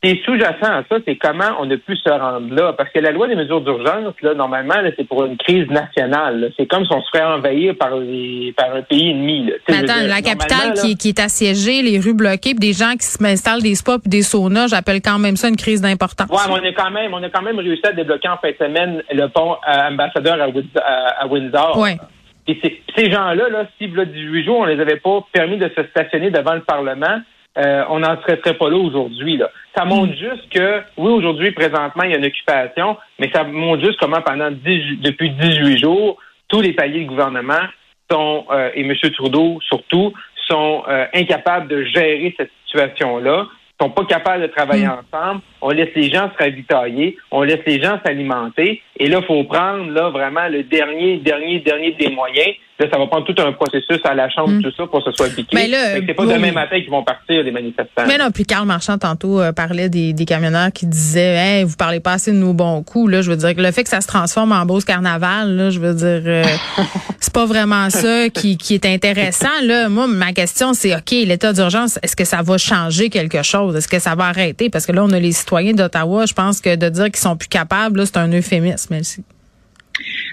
qui 0.02 0.10
est 0.10 0.24
sous-jacent 0.24 0.62
à 0.62 0.82
ça, 0.88 0.96
c'est 1.06 1.16
comment 1.16 1.56
on 1.60 1.70
a 1.70 1.76
pu 1.76 1.94
se 1.94 2.08
rendre 2.08 2.54
là? 2.54 2.72
Parce 2.72 2.90
que 2.90 3.00
la 3.00 3.10
loi 3.10 3.28
des 3.28 3.34
mesures 3.34 3.60
d'urgence, 3.60 4.14
là, 4.22 4.32
normalement, 4.32 4.74
c'est 4.96 5.06
pour 5.06 5.24
une 5.26 5.36
crise 5.36 5.68
nationale. 5.68 6.50
C'est 6.56 6.66
comme 6.66 6.86
si 6.86 6.92
on 6.92 7.02
se 7.02 7.10
ferait 7.10 7.24
envahir 7.24 7.76
par, 7.76 7.90
par 7.90 8.76
un 8.76 8.82
pays 8.82 9.10
ennemi. 9.10 9.52
Mais 9.68 9.76
attends, 9.76 10.06
la 10.06 10.22
capitale 10.22 10.72
qui, 10.72 10.96
qui, 10.96 11.08
est 11.08 11.20
assiégée, 11.20 11.82
les 11.82 11.98
rues 11.98 12.14
bloquées, 12.14 12.54
puis 12.54 12.60
des 12.60 12.72
gens 12.72 12.92
qui 12.92 13.04
s'installent 13.06 13.60
des 13.60 13.74
spas 13.74 13.98
puis 13.98 14.08
des 14.08 14.22
saunas, 14.22 14.68
j'appelle 14.68 15.02
quand 15.02 15.18
même 15.18 15.36
ça 15.36 15.48
une 15.48 15.56
crise 15.56 15.82
d'importance. 15.82 16.28
Oui, 16.30 16.38
mais 16.48 16.60
on 16.60 16.70
a 16.70 16.72
quand 16.72 16.90
même, 16.90 17.12
on 17.12 17.22
a 17.22 17.28
quand 17.28 17.42
même 17.42 17.58
réussi 17.58 17.86
à 17.86 17.92
débloquer 17.92 18.28
en 18.28 18.38
fin 18.38 18.52
de 18.52 18.56
semaine 18.56 19.02
le 19.12 19.26
pont 19.28 19.56
ambassadeur 19.66 20.38
à, 20.40 21.26
Windsor. 21.26 21.78
Ouais. 21.78 21.98
Et 22.46 22.58
ces 22.96 23.10
gens-là, 23.10 23.50
là, 23.50 23.66
si 23.76 23.86
là, 23.88 24.06
18 24.06 24.44
jours, 24.44 24.60
on 24.60 24.64
les 24.64 24.80
avait 24.80 24.96
pas 24.96 25.26
permis 25.30 25.58
de 25.58 25.70
se 25.76 25.82
stationner 25.90 26.30
devant 26.30 26.54
le 26.54 26.62
Parlement, 26.62 27.20
euh, 27.60 27.84
on 27.88 28.00
n'en 28.00 28.20
serait, 28.22 28.36
pas 28.36 28.70
là 28.70 28.76
aujourd'hui. 28.76 29.36
Là. 29.36 29.50
Ça 29.76 29.84
montre 29.84 30.12
hmm. 30.12 30.16
juste 30.16 30.48
que, 30.50 30.80
oui, 30.96 31.12
aujourd'hui, 31.12 31.52
présentement, 31.52 32.04
il 32.04 32.10
y 32.10 32.14
a 32.14 32.18
une 32.18 32.26
occupation, 32.26 32.96
mais 33.18 33.30
ça 33.32 33.44
montre 33.44 33.84
juste 33.84 33.98
comment 33.98 34.22
pendant 34.22 34.50
depuis 34.50 35.30
18 35.30 35.78
jours, 35.78 36.18
tous 36.48 36.60
les 36.60 36.72
paliers 36.72 37.04
de 37.04 37.08
gouvernement 37.08 37.62
sont, 38.10 38.46
euh, 38.50 38.70
et 38.74 38.80
M. 38.80 38.94
Trudeau 39.14 39.58
surtout, 39.62 40.12
sont 40.48 40.84
euh, 40.88 41.06
incapables 41.14 41.68
de 41.68 41.84
gérer 41.84 42.34
cette 42.36 42.50
situation-là, 42.66 43.46
sont 43.80 43.90
pas 43.90 44.04
capables 44.04 44.42
de 44.42 44.48
travailler 44.48 44.86
hmm. 44.86 45.00
ensemble. 45.12 45.40
On 45.60 45.70
laisse 45.70 45.94
les 45.94 46.10
gens 46.10 46.30
se 46.32 46.42
ravitailler, 46.42 47.16
on 47.30 47.42
laisse 47.42 47.64
les 47.66 47.82
gens 47.82 47.98
s'alimenter, 48.04 48.82
et 49.00 49.08
là, 49.08 49.20
il 49.22 49.26
faut 49.26 49.44
prendre 49.44 49.90
là 49.90 50.10
vraiment 50.10 50.46
le 50.48 50.62
dernier, 50.62 51.16
dernier, 51.16 51.60
dernier 51.60 51.92
des 51.92 52.10
moyens 52.10 52.54
ça 52.88 52.98
va 52.98 53.06
prendre 53.06 53.26
tout 53.26 53.34
un 53.42 53.52
processus 53.52 54.00
à 54.04 54.14
la 54.14 54.30
Chambre, 54.30 54.52
mm. 54.52 54.62
tout 54.62 54.72
ça, 54.76 54.86
pour 54.86 55.04
que 55.04 55.10
ce 55.10 55.16
soit 55.16 55.26
appliqué. 55.26 55.54
Mais 55.54 55.68
c'est 56.06 56.14
pas 56.14 56.24
demain 56.24 56.52
matin 56.52 56.80
qu'ils 56.80 56.90
vont 56.90 57.02
partir, 57.02 57.42
les 57.42 57.50
manifestants. 57.50 58.06
Mais 58.06 58.16
non, 58.16 58.30
puis 58.30 58.44
Carl 58.44 58.66
Marchand, 58.66 58.96
tantôt, 58.96 59.40
euh, 59.40 59.52
parlait 59.52 59.88
des, 59.88 60.12
des, 60.12 60.24
camionneurs 60.24 60.72
qui 60.72 60.86
disaient 60.86 61.36
Hey, 61.36 61.64
vous 61.64 61.76
parlez 61.76 62.00
pas 62.00 62.12
assez 62.12 62.32
de 62.32 62.36
nos 62.36 62.54
bons 62.54 62.82
coups. 62.82 63.10
Là, 63.10 63.22
je 63.22 63.30
veux 63.30 63.36
dire 63.36 63.54
que 63.54 63.60
le 63.60 63.72
fait 63.72 63.82
que 63.82 63.88
ça 63.88 64.00
se 64.00 64.06
transforme 64.06 64.52
en 64.52 64.64
Beauce 64.64 64.84
Carnaval, 64.84 65.56
là, 65.56 65.70
je 65.70 65.78
veux 65.78 65.94
dire, 65.94 66.22
euh, 66.26 66.44
c'est 67.20 67.32
pas 67.32 67.46
vraiment 67.46 67.90
ça 67.90 68.28
qui, 68.30 68.56
qui 68.56 68.74
est 68.74 68.86
intéressant. 68.86 69.48
Là. 69.64 69.88
Moi, 69.88 70.06
ma 70.06 70.32
question, 70.32 70.72
c'est 70.72 70.94
OK, 70.94 71.10
l'état 71.10 71.52
d'urgence, 71.52 71.98
est-ce 72.02 72.16
que 72.16 72.24
ça 72.24 72.42
va 72.42 72.56
changer 72.56 73.10
quelque 73.10 73.42
chose? 73.42 73.76
Est-ce 73.76 73.88
que 73.88 73.98
ça 73.98 74.14
va 74.14 74.24
arrêter? 74.24 74.70
Parce 74.70 74.86
que 74.86 74.92
là, 74.92 75.04
on 75.04 75.10
a 75.10 75.18
les 75.18 75.32
citoyens 75.32 75.72
d'Ottawa, 75.72 76.26
je 76.26 76.34
pense 76.34 76.60
que 76.60 76.76
de 76.76 76.88
dire 76.88 77.06
qu'ils 77.06 77.16
sont 77.16 77.36
plus 77.36 77.48
capables, 77.48 78.06
c'est 78.06 78.16
un 78.16 78.32
euphémisme. 78.32 78.89
Merci. 78.90 79.24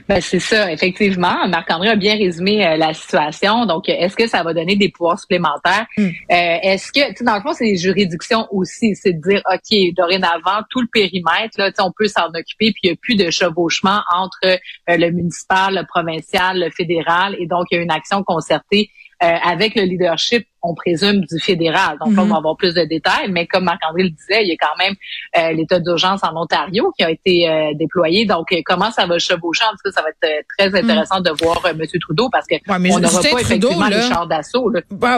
Ben, 0.07 0.21
c'est 0.21 0.39
ça, 0.39 0.71
effectivement. 0.71 1.47
Marc-André 1.47 1.89
a 1.89 1.95
bien 1.95 2.15
résumé 2.15 2.65
euh, 2.65 2.77
la 2.77 2.93
situation. 2.93 3.65
Donc, 3.65 3.89
est-ce 3.89 4.15
que 4.15 4.27
ça 4.27 4.43
va 4.43 4.53
donner 4.53 4.75
des 4.75 4.89
pouvoirs 4.89 5.19
supplémentaires? 5.19 5.85
Hmm. 5.97 6.07
Euh, 6.07 6.57
est-ce 6.63 6.91
que, 6.91 7.09
tu 7.09 7.17
sais, 7.17 7.23
dans 7.25 7.35
le 7.35 7.41
fond, 7.41 7.53
c'est 7.53 7.65
les 7.65 7.77
juridictions 7.77 8.47
aussi. 8.51 8.95
C'est 8.95 9.13
de 9.13 9.21
dire, 9.21 9.41
OK, 9.51 9.77
dorénavant, 9.95 10.63
tout 10.69 10.81
le 10.81 10.87
périmètre, 10.87 11.57
là, 11.57 11.71
on 11.79 11.91
peut 11.91 12.07
s'en 12.07 12.27
occuper, 12.27 12.71
puis 12.71 12.79
il 12.83 12.89
n'y 12.89 12.93
a 12.93 12.95
plus 13.01 13.15
de 13.15 13.29
chevauchement 13.29 14.01
entre 14.15 14.45
euh, 14.45 14.57
le 14.87 15.11
municipal, 15.11 15.75
le 15.75 15.85
provincial, 15.85 16.59
le 16.59 16.69
fédéral. 16.69 17.35
Et 17.39 17.47
donc, 17.47 17.65
il 17.71 17.75
y 17.75 17.79
a 17.79 17.83
une 17.83 17.91
action 17.91 18.23
concertée 18.23 18.89
avec 19.19 19.73
le 19.73 19.81
leadership 19.81 20.45
on 20.67 20.75
présume 20.75 21.21
du 21.21 21.39
fédéral. 21.39 21.97
Donc, 21.99 22.09
on 22.09 22.21
va 22.21 22.25
mhm. 22.25 22.31
avoir 22.33 22.57
plus 22.57 22.73
de 22.73 22.83
détails. 22.83 23.29
Mais 23.29 23.47
comme 23.47 23.63
Marc-André 23.63 24.03
le 24.03 24.09
disait, 24.09 24.43
il 24.43 24.49
y 24.49 24.51
a 24.51 24.57
quand 24.59 24.77
même 24.77 24.93
euh, 25.37 25.53
l'état 25.53 25.79
d'urgence 25.79 26.21
en 26.23 26.35
Ontario 26.35 26.91
qui 26.97 27.03
a 27.03 27.09
été 27.09 27.49
euh, 27.49 27.71
déployé. 27.75 28.25
Donc, 28.25 28.51
euh, 28.51 28.57
comment 28.65 28.91
ça 28.91 29.05
va 29.05 29.17
chevaucher? 29.17 29.63
En 29.65 29.71
tout 29.71 29.77
cas, 29.85 29.91
ça 29.91 30.01
va 30.01 30.09
être 30.09 30.45
très 30.57 30.69
mhm. 30.69 30.75
intéressant 30.75 31.21
de 31.21 31.31
voir 31.41 31.61
M. 31.65 31.81
Trudeau 32.01 32.29
parce 32.29 32.45
que 32.47 32.55
on 32.67 32.99
n'aura 32.99 33.21
pas 33.21 33.41
effectivement 33.41 33.87
les 33.87 34.01
chars 34.01 34.27
d'assaut. 34.27 34.71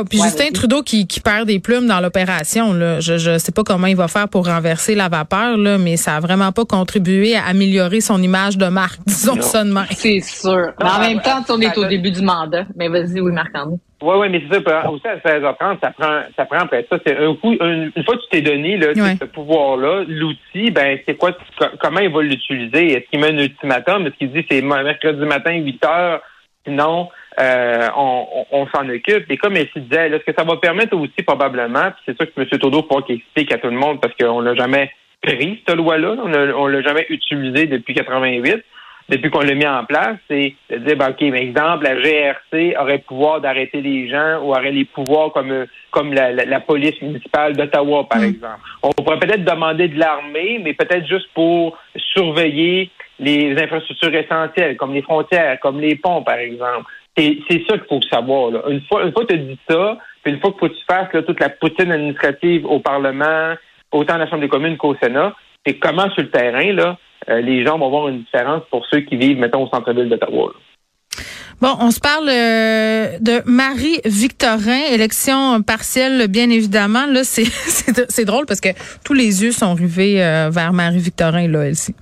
puis 0.10 0.22
Justin 0.22 0.52
Trudeau 0.54 0.84
qui, 0.84 1.08
perd 1.24 1.48
des 1.48 1.60
plumes 1.60 1.86
dans 1.88 2.00
l'opération. 2.00 2.74
Je 3.00 3.32
ne 3.32 3.38
sais 3.38 3.52
pas 3.52 3.64
comment 3.64 3.88
il 3.88 3.96
va 3.96 4.08
faire 4.08 4.30
pour 4.30 4.46
renverser 4.46 4.96
la 4.96 5.10
vapeur, 5.10 5.58
là, 5.58 5.78
mais 5.78 5.98
ça 5.98 6.16
a 6.16 6.20
vraiment 6.20 6.52
pas 6.52 6.64
contribué 6.64 7.36
à 7.36 7.46
améliorer 7.46 8.00
son 8.00 8.22
image 8.22 8.58
de 8.58 8.68
marque, 8.68 9.02
disons 9.06 9.42
ça 9.42 9.64
de 9.64 9.74
C'est 9.92 10.22
sûr. 10.22 10.72
Mais 10.80 10.90
en 10.90 11.00
même 11.00 11.22
temps, 11.22 11.44
on 11.50 11.60
est 11.60 11.78
au 11.78 11.86
début 11.86 12.12
du 12.12 12.22
mandat. 12.22 12.66
Mais 12.76 12.88
vas-y, 12.88 13.20
oui, 13.20 13.32
Marc-André. 13.32 13.78
Oui, 14.02 14.16
oui, 14.18 14.30
mais 14.30 14.42
c'est 14.50 14.64
ça. 14.64 14.90
Aussi, 14.90 15.08
à 15.08 15.18
16h30, 15.18 15.80
ça 15.82 15.92
prend, 15.92 16.22
ça 16.36 16.46
prend 16.46 16.60
après 16.60 16.86
ça. 16.90 16.98
C'est 17.06 17.18
un 17.18 17.36
coup, 17.36 17.52
une, 17.52 17.92
fois 18.06 18.16
que 18.16 18.22
tu 18.22 18.30
t'es 18.32 18.42
donné 18.42 18.78
là, 18.78 18.94
ce 18.96 19.26
pouvoir-là, 19.26 20.06
l'outil, 20.08 20.72
ben, 20.72 20.98
c'est 21.06 21.18
quoi, 21.18 21.32
comment 21.80 22.00
il 22.00 22.10
va 22.10 22.22
l'utiliser? 22.22 22.94
Est-ce 22.94 23.10
qu'il 23.10 23.20
met 23.20 23.28
un 23.28 23.38
ultimatum? 23.38 24.08
Est-ce 24.08 24.16
qu'il 24.16 24.32
dit 24.32 24.46
c'est 24.50 24.62
mercredi 24.62 25.26
matin, 25.26 25.54
8 25.54 25.86
heures? 25.86 26.22
Sinon, 26.66 27.10
euh, 27.40 27.88
on, 27.96 28.26
on, 28.52 28.68
s'en 28.68 28.88
occupe. 28.90 29.30
Et 29.30 29.38
comme 29.38 29.56
elle 29.56 29.70
disait, 29.76 30.10
est-ce 30.10 30.24
que 30.24 30.34
ça 30.38 30.44
va 30.44 30.58
permettre 30.58 30.96
aussi 30.96 31.24
probablement, 31.26 31.92
c'est 32.06 32.18
ça 32.18 32.26
que 32.26 32.32
M. 32.38 32.46
Todo 32.60 32.86
faut 32.90 33.02
qu'il 33.02 33.16
explique 33.16 33.52
à 33.54 33.58
tout 33.58 33.70
le 33.70 33.78
monde 33.78 34.02
parce 34.02 34.14
qu'on 34.16 34.42
l'a 34.42 34.56
jamais 34.56 34.92
pris, 35.22 35.62
cette 35.68 35.78
loi-là. 35.78 36.16
On, 36.24 36.68
l'a 36.68 36.82
jamais 36.82 37.06
utilisé 37.10 37.68
depuis 37.68 37.94
88 37.94 38.64
depuis 39.10 39.32
qu'on 39.32 39.42
l'a 39.42 39.56
mis 39.56 39.68
en 39.68 39.84
place, 39.86 40.18
c'est 40.30 40.56
de 40.70 40.78
dire, 40.78 40.96
ben, 40.96 41.10
OK, 41.10 41.22
mais 41.22 41.42
exemple, 41.42 41.84
la 41.84 41.96
GRC 42.00 42.76
aurait 42.80 42.98
le 42.98 43.04
pouvoir 43.04 43.42
d'arrêter 43.42 43.82
les 43.82 44.08
gens 44.08 44.40
ou 44.42 44.52
aurait 44.52 44.72
les 44.72 44.86
pouvoirs 44.86 45.32
comme 45.32 45.66
comme 45.92 46.14
la, 46.14 46.60
police 46.60 47.02
municipale 47.02 47.56
d'Ottawa, 47.56 48.08
par 48.08 48.22
mm. 48.22 48.26
exemple. 48.26 48.60
On 48.84 48.92
pourrait 48.92 49.20
peut-être 49.20 49.44
demander 49.44 49.88
de 49.88 49.98
l'armée, 49.98 50.62
mais 50.64 50.74
peut-être 50.74 51.08
juste 51.08 51.28
pour 51.34 51.78
surveiller 51.96 52.92
les 53.20 53.58
infrastructures 53.62 54.14
essentielles, 54.14 54.78
comme 54.78 54.94
les 54.94 55.02
frontières, 55.02 55.60
comme 55.60 55.80
les 55.80 55.96
ponts, 55.96 56.22
par 56.22 56.38
exemple. 56.38 56.86
C'est 57.18 57.66
ça 57.68 57.78
qu'il 57.78 57.88
faut 57.90 58.02
savoir. 58.10 58.52
Là. 58.52 58.62
Une 58.70 58.82
fois, 58.82 59.04
une 59.04 59.12
fois 59.12 59.26
que 59.26 59.34
tu 59.34 59.40
dis 59.40 59.60
ça, 59.68 59.98
puis 60.24 60.34
une 60.34 60.40
fois 60.40 60.54
que 60.54 60.68
tu 60.68 60.86
fasses 60.90 61.26
toute 61.26 61.40
la 61.40 61.50
poutine 61.50 61.92
administrative 61.92 62.66
au 62.66 62.80
Parlement, 62.80 63.56
autant 63.92 64.14
à 64.14 64.18
la 64.20 64.30
Chambre 64.30 64.42
des 64.42 64.48
communes 64.48 64.78
qu'au 64.78 64.96
Sénat, 65.02 65.36
c'est 65.66 65.78
comment 65.80 66.10
sur 66.12 66.22
le 66.22 66.30
terrain, 66.30 66.72
là, 66.72 66.98
les 67.30 67.66
gens 67.66 67.78
vont 67.78 67.90
voir 67.90 68.10
une 68.10 68.20
différence 68.20 68.64
pour 68.72 68.86
ceux 68.88 69.02
qui 69.02 69.18
vivent, 69.18 69.40
mettons, 69.40 69.64
au 69.64 69.70
centre-ville 69.70 70.10
d'Ottawa. 70.10 70.52
Bon, 71.62 71.76
on 71.82 71.92
se 71.92 72.00
parle 72.00 72.30
euh, 72.30 73.20
de 73.20 73.42
Marie-Victorin, 73.46 74.94
élection 74.94 75.62
partielle, 75.62 76.28
bien 76.30 76.50
évidemment. 76.50 77.06
Là, 77.06 77.24
c'est 77.26 78.26
drôle 78.26 78.46
parce 78.46 78.62
que 78.62 78.70
tous 79.04 79.14
les 79.14 79.44
yeux 79.44 79.52
sont 79.52 79.74
rivés 79.74 80.24
euh, 80.24 80.50
vers 80.50 80.72
Marie-Victorin, 80.72 81.50
là, 81.50 81.66
elle-ci. 81.68 81.94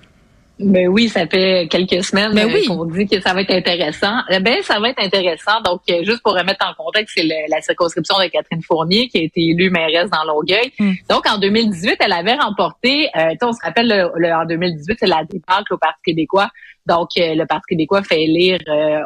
Ben 0.60 0.88
oui, 0.88 1.08
ça 1.08 1.28
fait 1.28 1.68
quelques 1.70 2.04
semaines 2.04 2.34
ben 2.34 2.50
qu'on 2.68 2.86
dit 2.86 3.06
que 3.06 3.22
ça 3.22 3.34
va 3.34 3.42
être 3.42 3.52
intéressant. 3.52 4.22
Ben 4.42 4.62
ça 4.64 4.80
va 4.80 4.90
être 4.90 5.04
intéressant. 5.04 5.62
Donc 5.62 5.82
juste 6.04 6.22
pour 6.24 6.34
remettre 6.34 6.66
en 6.66 6.74
contexte, 6.74 7.16
c'est 7.18 7.28
la 7.48 7.62
circonscription 7.62 8.16
de 8.18 8.26
Catherine 8.28 8.64
Fournier 8.64 9.08
qui 9.08 9.20
a 9.20 9.22
été 9.22 9.42
élue 9.42 9.70
mairesse 9.70 10.10
dans 10.10 10.24
Longueuil. 10.24 10.72
Hmm. 10.80 10.94
Donc 11.10 11.28
en 11.28 11.38
2018, 11.38 11.98
elle 12.00 12.12
avait 12.12 12.34
remporté. 12.34 13.10
Euh, 13.16 13.36
on 13.42 13.54
se 13.54 13.60
rappelle 13.64 13.88
le, 13.88 14.34
en 14.34 14.46
2018, 14.46 14.98
c'est 15.00 15.08
la 15.08 15.24
débâcle 15.30 15.74
au 15.74 15.78
Parti 15.78 16.02
québécois. 16.06 16.50
Donc 16.88 17.10
euh, 17.20 17.36
le 17.36 17.46
Parti 17.46 17.66
québécois 17.70 18.02
fait 18.02 18.24
élire 18.24 18.60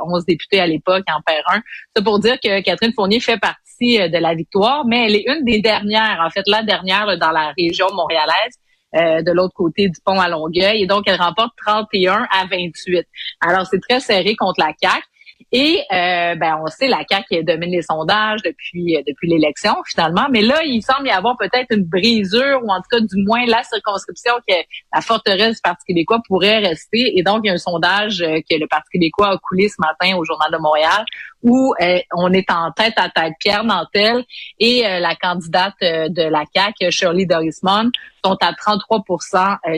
11 0.06 0.26
députés 0.26 0.62
à 0.62 0.68
l'époque, 0.68 1.04
en 1.10 1.22
perd 1.22 1.44
un. 1.52 1.62
C'est 1.96 2.04
pour 2.04 2.20
dire 2.20 2.40
que 2.40 2.62
Catherine 2.62 2.94
Fournier 2.94 3.20
fait 3.20 3.40
partie 3.40 3.98
de 3.98 4.18
la 4.20 4.36
victoire, 4.36 4.86
mais 4.86 5.08
elle 5.08 5.16
est 5.16 5.26
une 5.28 5.44
des 5.44 5.60
dernières, 5.60 6.24
en 6.26 6.30
fait 6.30 6.44
la 6.46 6.64
dernière 6.64 7.18
dans 7.18 7.32
la 7.32 7.52
région 7.58 7.88
montréalaise 7.94 8.61
euh, 8.96 9.22
de 9.22 9.32
l'autre 9.32 9.54
côté 9.54 9.90
du 9.90 10.00
pont 10.04 10.20
à 10.20 10.30
Longueuil. 10.30 10.84
Et 10.84 10.88
donc, 10.88 11.04
elle 11.08 11.20
remporte 11.20 11.52
31 11.66 12.28
à 12.32 12.46
28. 12.50 13.06
Alors, 13.42 13.66
c'est 13.66 13.80
très 13.80 14.00
serré 14.00 14.36
contre 14.36 14.60
la 14.60 14.74
CAQ. 14.82 15.02
Et 15.52 15.84
euh, 15.92 16.36
ben, 16.36 16.60
on 16.64 16.68
sait 16.68 16.88
la 16.88 17.04
CAQ 17.10 17.44
domine 17.44 17.72
les 17.72 17.82
sondages 17.82 18.42
depuis 18.42 18.96
euh, 18.96 19.02
depuis 19.06 19.30
l'élection 19.30 19.76
finalement, 19.86 20.28
mais 20.30 20.42
là, 20.42 20.64
il 20.64 20.82
semble 20.82 21.08
y 21.08 21.12
avoir 21.12 21.36
peut-être 21.38 21.68
une 21.72 21.84
brisure 21.84 22.62
ou 22.64 22.72
en 22.72 22.78
tout 22.78 22.88
cas 22.90 23.00
du 23.02 23.22
moins 23.26 23.46
la 23.46 23.62
circonscription 23.64 24.34
que 24.48 24.56
la 24.94 25.02
forteresse 25.02 25.56
du 25.56 25.62
Parti 25.62 25.86
québécois 25.88 26.22
pourrait 26.28 26.60
rester. 26.60 27.18
Et 27.18 27.24
donc, 27.24 27.42
il 27.44 27.48
y 27.48 27.50
a 27.50 27.54
un 27.54 27.58
sondage 27.58 28.22
euh, 28.22 28.40
que 28.50 28.56
le 28.58 28.68
Parti 28.68 28.92
québécois 28.94 29.32
a 29.32 29.38
coulé 29.38 29.68
ce 29.68 29.76
matin 29.80 30.16
au 30.18 30.24
Journal 30.24 30.52
de 30.52 30.58
Montréal 30.58 31.06
où 31.44 31.74
on 32.16 32.32
est 32.34 32.52
en 32.52 32.72
tête 32.72 32.94
à 32.98 33.10
tête. 33.10 33.34
Pierre 33.40 33.64
Nantel 33.64 34.24
et 34.60 34.84
la 34.84 35.16
candidate 35.16 35.74
de 35.82 36.22
la 36.22 36.44
CAQ, 36.54 36.92
Shirley 36.92 37.26
Dorismond, 37.26 37.90
sont 38.24 38.38
à 38.42 38.54
33 38.54 39.04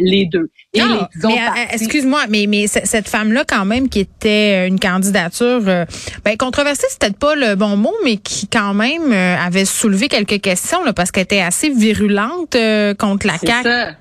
les 0.01 0.25
deux. 0.25 0.49
Et 0.73 0.81
ah, 0.81 1.07
mais 1.27 1.67
excuse-moi, 1.71 2.21
mais 2.29 2.45
mais 2.47 2.67
cette 2.67 3.07
femme-là 3.07 3.43
quand 3.47 3.65
même 3.65 3.89
qui 3.89 3.99
était 3.99 4.67
une 4.67 4.79
candidature 4.79 5.61
euh, 5.67 5.85
ben, 6.23 6.37
controversée, 6.37 6.87
c'est 6.89 6.99
peut-être 6.99 7.17
pas 7.17 7.35
le 7.35 7.55
bon 7.55 7.77
mot, 7.77 7.93
mais 8.03 8.17
qui 8.17 8.47
quand 8.47 8.73
même 8.73 9.11
euh, 9.11 9.35
avait 9.37 9.65
soulevé 9.65 10.07
quelques 10.07 10.41
questions 10.41 10.83
là, 10.83 10.93
parce 10.93 11.11
qu'elle 11.11 11.23
était 11.23 11.41
assez 11.41 11.69
virulente 11.69 12.55
euh, 12.55 12.93
contre 12.93 13.27
la 13.27 13.37
CAQ. 13.37 13.95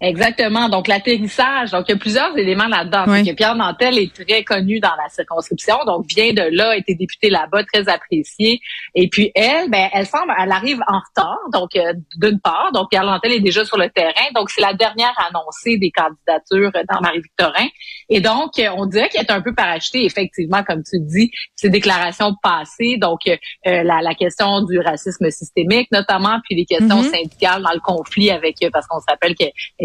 Exactement. 0.00 0.68
Donc, 0.68 0.86
l'atterrissage. 0.86 1.72
Donc, 1.72 1.86
il 1.88 1.92
y 1.92 1.94
a 1.94 1.98
plusieurs 1.98 2.36
éléments 2.38 2.68
là-dedans. 2.68 3.04
Pierre 3.34 3.56
Nantel 3.56 3.98
est 3.98 4.14
très 4.14 4.44
connu 4.44 4.78
dans 4.78 4.94
la 4.96 5.08
circonscription. 5.08 5.76
Donc, 5.86 6.06
vient 6.06 6.32
de 6.32 6.56
là, 6.56 6.70
a 6.70 6.76
été 6.76 6.94
député 6.94 7.30
là-bas, 7.30 7.64
très 7.64 7.88
apprécié. 7.88 8.60
Et 8.94 9.08
puis, 9.08 9.32
elle, 9.34 9.68
ben, 9.70 9.88
elle 9.92 10.06
semble, 10.06 10.32
elle 10.38 10.52
arrive 10.52 10.80
en 10.86 11.00
retard. 11.00 11.38
Donc, 11.52 11.74
euh, 11.74 11.92
d'une 12.16 12.38
part. 12.40 12.70
Donc, 12.72 12.90
Pierre 12.90 13.04
Nantel 13.04 13.32
est 13.32 13.40
déjà 13.40 13.64
sur 13.64 13.76
le 13.76 13.88
terrain. 13.90 14.12
Donc, 14.34 14.50
c'est 14.50 14.60
la 14.60 14.72
dernière 14.72 15.14
annoncée 15.28 15.78
des 15.78 15.90
candidatures 15.90 16.70
dans 16.88 17.00
Marie-Victorin. 17.00 17.66
Et 18.08 18.20
donc, 18.20 18.52
on 18.76 18.86
dirait 18.86 19.08
qu'elle 19.08 19.24
est 19.24 19.32
un 19.32 19.42
peu 19.42 19.54
parachetée, 19.54 20.04
effectivement, 20.04 20.62
comme 20.62 20.82
tu 20.82 20.98
dis, 21.00 21.30
ces 21.56 21.70
déclarations 21.70 22.34
passées. 22.42 22.96
Donc, 22.98 23.20
euh, 23.26 23.36
la, 23.64 24.00
la, 24.00 24.14
question 24.14 24.62
du 24.62 24.78
racisme 24.78 25.30
systémique, 25.30 25.88
notamment, 25.92 26.38
puis 26.44 26.56
les 26.56 26.64
questions 26.64 27.02
mm-hmm. 27.02 27.10
syndicales 27.10 27.62
dans 27.62 27.72
le 27.72 27.80
conflit 27.80 28.30
avec, 28.30 28.56
parce 28.72 28.86
qu'on 28.86 29.00
se 29.00 29.04
rappelle 29.08 29.34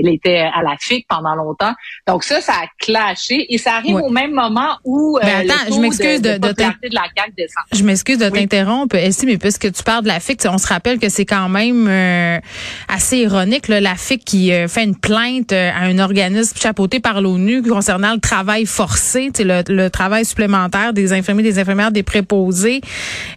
elle 0.04 0.14
était 0.14 0.40
à 0.40 0.62
la 0.62 0.76
FIC 0.80 1.06
pendant 1.08 1.36
longtemps. 1.36 1.74
Donc 2.08 2.24
ça, 2.24 2.42
ça 2.42 2.54
a 2.54 2.68
clashé 2.80 3.46
et 3.50 3.58
ça 3.58 3.76
arrive 3.76 3.96
au 3.96 4.10
même 4.10 4.32
moment 4.32 4.78
où 4.84 5.18
euh, 5.18 5.26
ben 5.26 5.50
attends, 5.50 5.76
je 5.76 5.80
m'excuse 5.80 6.22
de, 6.22 6.34
de, 6.34 6.48
de, 6.50 6.94
la 6.94 7.04
CAQ 7.16 7.34
descend. 7.38 7.64
Je 7.74 7.84
m'excuse 7.84 8.18
de 8.18 8.30
t'interrompre, 8.30 8.96
Elsie, 8.96 9.26
mais 9.26 9.38
puisque 9.38 9.72
tu 9.72 9.84
parles 9.84 10.04
de 10.04 10.08
la 10.08 10.20
FIC, 10.20 10.42
on 10.46 10.58
se 10.58 10.68
rappelle 10.68 11.00
que 11.00 11.10
c'est 11.10 11.26
quand 11.26 11.50
même 11.50 11.88
euh, 11.88 12.40
assez 12.88 13.18
ironique, 13.20 13.68
là, 13.68 13.82
la 13.82 13.96
FIC 13.96 14.24
qui 14.24 14.52
euh, 14.52 14.68
fait 14.68 14.84
une 14.84 14.96
plainte 14.96 15.52
à 15.52 15.80
un 15.82 16.00
organisme 16.00 16.58
chapeauté 16.58 17.00
par 17.00 17.22
l'ONU 17.22 17.62
concernant 17.64 18.14
le 18.14 18.20
travail 18.20 18.66
forcé, 18.66 19.32
le, 19.40 19.64
le 19.68 19.90
travail 19.90 20.26
supplémentaire 20.26 20.94
des 20.94 21.14
infirmiers, 21.14 21.44
des 21.44 21.60
infirmières, 21.60 21.92
des 21.92 22.04
préposés. 22.04 22.82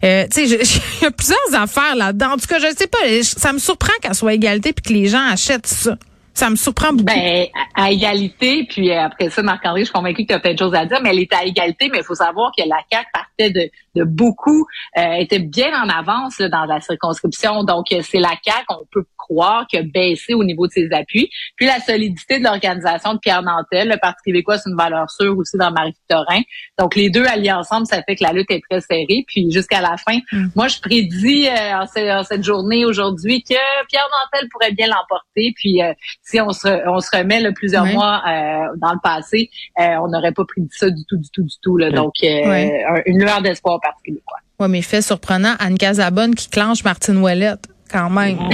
Euh, 0.05 0.27
tu 0.33 0.47
sais, 0.47 0.81
il 1.01 1.05
y 1.05 1.07
a 1.07 1.11
plusieurs 1.11 1.55
affaires 1.55 1.97
là-dedans. 1.97 2.33
En 2.33 2.37
tout 2.37 2.47
cas, 2.47 2.59
je 2.59 2.75
sais 2.77 2.87
pas, 2.87 2.99
ça 3.23 3.53
me 3.53 3.59
surprend 3.59 3.93
qu'elle 4.03 4.15
soit 4.15 4.35
égalité 4.35 4.73
puis 4.73 4.83
que 4.83 4.93
les 4.93 5.07
gens 5.07 5.27
achètent 5.29 5.67
ça. 5.67 5.97
Ça 6.37 6.51
me 6.51 6.57
surprend 6.57 6.93
beaucoup. 6.93 7.07
Ben, 7.07 7.47
à 7.75 7.91
égalité, 7.91 8.67
puis 8.69 8.91
euh, 8.91 9.07
après 9.07 9.31
ça, 9.31 9.43
Marc-André, 9.43 9.81
je 9.81 9.85
suis 9.87 9.93
convaincue 9.95 10.25
que 10.25 10.29
tu 10.29 10.35
as 10.35 10.39
plein 10.39 10.53
de 10.53 10.59
choses 10.59 10.75
à 10.75 10.85
dire, 10.85 11.01
mais 11.03 11.09
elle 11.09 11.21
est 11.21 11.33
à 11.33 11.43
égalité, 11.47 11.89
mais 11.91 11.99
il 12.01 12.05
faut 12.05 12.15
savoir 12.15 12.53
que 12.55 12.63
la 12.69 12.77
CAQ 12.93 13.09
partait 13.11 13.51
de, 13.51 13.71
de 13.97 14.05
beaucoup, 14.05 14.67
euh, 14.99 15.13
était 15.15 15.39
bien 15.39 15.71
en 15.83 15.89
avance 15.89 16.39
là, 16.39 16.49
dans 16.49 16.65
la 16.65 16.81
circonscription. 16.81 17.65
Donc, 17.65 17.93
euh, 17.93 18.01
c'est 18.03 18.19
la 18.19 18.35
CAQ, 18.45 18.65
on 18.69 18.87
peut 18.93 19.05
croire, 19.17 19.67
qui 19.67 19.77
a 19.77 19.83
baissé 19.83 20.35
au 20.35 20.45
niveau 20.45 20.67
de 20.67 20.73
ses 20.73 20.89
appuis. 20.93 21.29
Puis 21.57 21.67
la 21.67 21.81
solidité 21.81 22.39
de 22.39 22.45
l'organisation 22.45 23.15
de 23.15 23.19
Pierre 23.19 23.43
Nantel, 23.43 23.89
le 23.89 23.97
Parti 23.97 24.23
québécois, 24.27 24.59
c'est 24.59 24.71
une 24.71 24.77
valeur 24.77 25.11
sûre 25.11 25.37
aussi 25.37 25.57
dans 25.57 25.73
Marie-Victorin. 25.73 26.43
Donc, 26.79 26.95
les 26.95 27.11
deux 27.11 27.25
alliés 27.27 27.53
ensemble, 27.53 27.87
ça 27.87 28.03
fait 28.03 28.15
que 28.15 28.23
la 28.23 28.33
lutte 28.33 28.51
est 28.51 28.63
très 28.71 28.81
serrée. 28.81 29.25
Puis 29.27 29.51
jusqu'à 29.51 29.81
la 29.81 29.97
fin, 29.97 30.19
mm. 30.31 30.49
moi, 30.55 30.69
je 30.69 30.79
prédis 30.81 31.49
en, 31.49 31.87
cette 32.23 32.45
journée 32.45 32.85
aujourd'hui 32.85 33.43
que 33.43 33.55
Pierre 33.89 34.09
Nantel 34.33 34.49
pourrait 34.51 34.73
bien 34.73 34.87
l'emporter. 34.87 35.53
Puis 35.57 35.81
si 36.23 36.41
on 36.41 36.51
se, 36.51 36.89
on 36.89 37.01
se 37.01 37.17
remet 37.17 37.41
là, 37.41 37.53
plusieurs 37.53 37.87
mois 37.87 38.23
euh, 38.27 38.77
dans 38.77 38.93
le 38.93 39.01
passé, 39.03 39.51
euh, 39.79 39.97
on 40.03 40.09
n'aurait 40.09 40.33
pas 40.33 40.45
pris 40.45 40.63
ça 40.71 40.91
du 40.91 41.05
tout, 41.07 41.17
du 41.17 41.31
tout, 41.31 41.43
du 41.43 41.55
tout. 41.63 41.77
Là. 41.77 41.91
Donc, 41.91 42.15
euh, 42.23 43.03
une 43.07 43.19
lueur 43.19 43.43
d'espoir 43.43 43.81
particulier. 43.89 44.23
Quoi. 44.25 44.39
Oui, 44.59 44.69
mais 44.69 44.83
fait 44.83 45.03
surprenant, 45.03 45.55
Anne 45.59 45.79
Casabonne 45.79 46.35
qui 46.35 46.49
clenche 46.49 46.85
Martine 46.85 47.19
Ouellette 47.19 47.67
quand 47.91 48.11
même. 48.11 48.37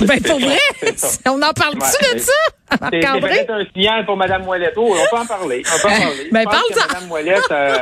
ben, 0.00 0.20
pour 0.22 0.40
vrai, 0.40 0.58
on 1.26 1.40
en 1.42 1.52
parle-tu 1.52 2.14
de 2.14 2.18
ça? 2.18 2.32
C'est 2.70 3.00
peut-être 3.20 3.50
un 3.50 3.64
signal 3.74 4.04
pour 4.04 4.16
Mme 4.16 4.46
Ouellette. 4.46 4.74
Oh, 4.76 4.94
on 4.94 5.16
peut 5.16 5.22
en 5.22 5.26
parler. 5.26 5.62
On 5.66 5.80
peut 5.80 5.94
en 5.94 5.98
parler. 5.98 6.28
Ben, 6.32 6.44
parle 6.44 6.74
ça. 6.74 6.86
Mme 6.94 7.10
Ouellette, 7.10 7.50
euh, 7.50 7.78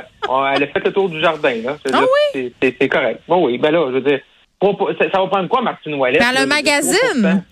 elle 0.54 0.62
a 0.62 0.66
fait 0.66 0.84
le 0.84 0.92
tour 0.92 1.08
du 1.08 1.20
jardin. 1.20 1.54
Là. 1.62 1.76
Ah 1.92 2.02
oui? 2.34 2.52
C'est 2.62 2.88
correct. 2.88 3.22
Bon, 3.26 3.46
oui, 3.46 3.58
ben 3.58 3.70
là, 3.70 3.86
je 3.88 3.94
veux 3.94 4.00
dire, 4.02 4.20
ça, 4.62 5.20
va 5.20 5.26
prendre 5.26 5.48
quoi, 5.48 5.62
Martine 5.62 5.94
Ouellette? 5.94 6.20
Ben, 6.20 6.40
le 6.40 6.46
magazine. 6.46 7.44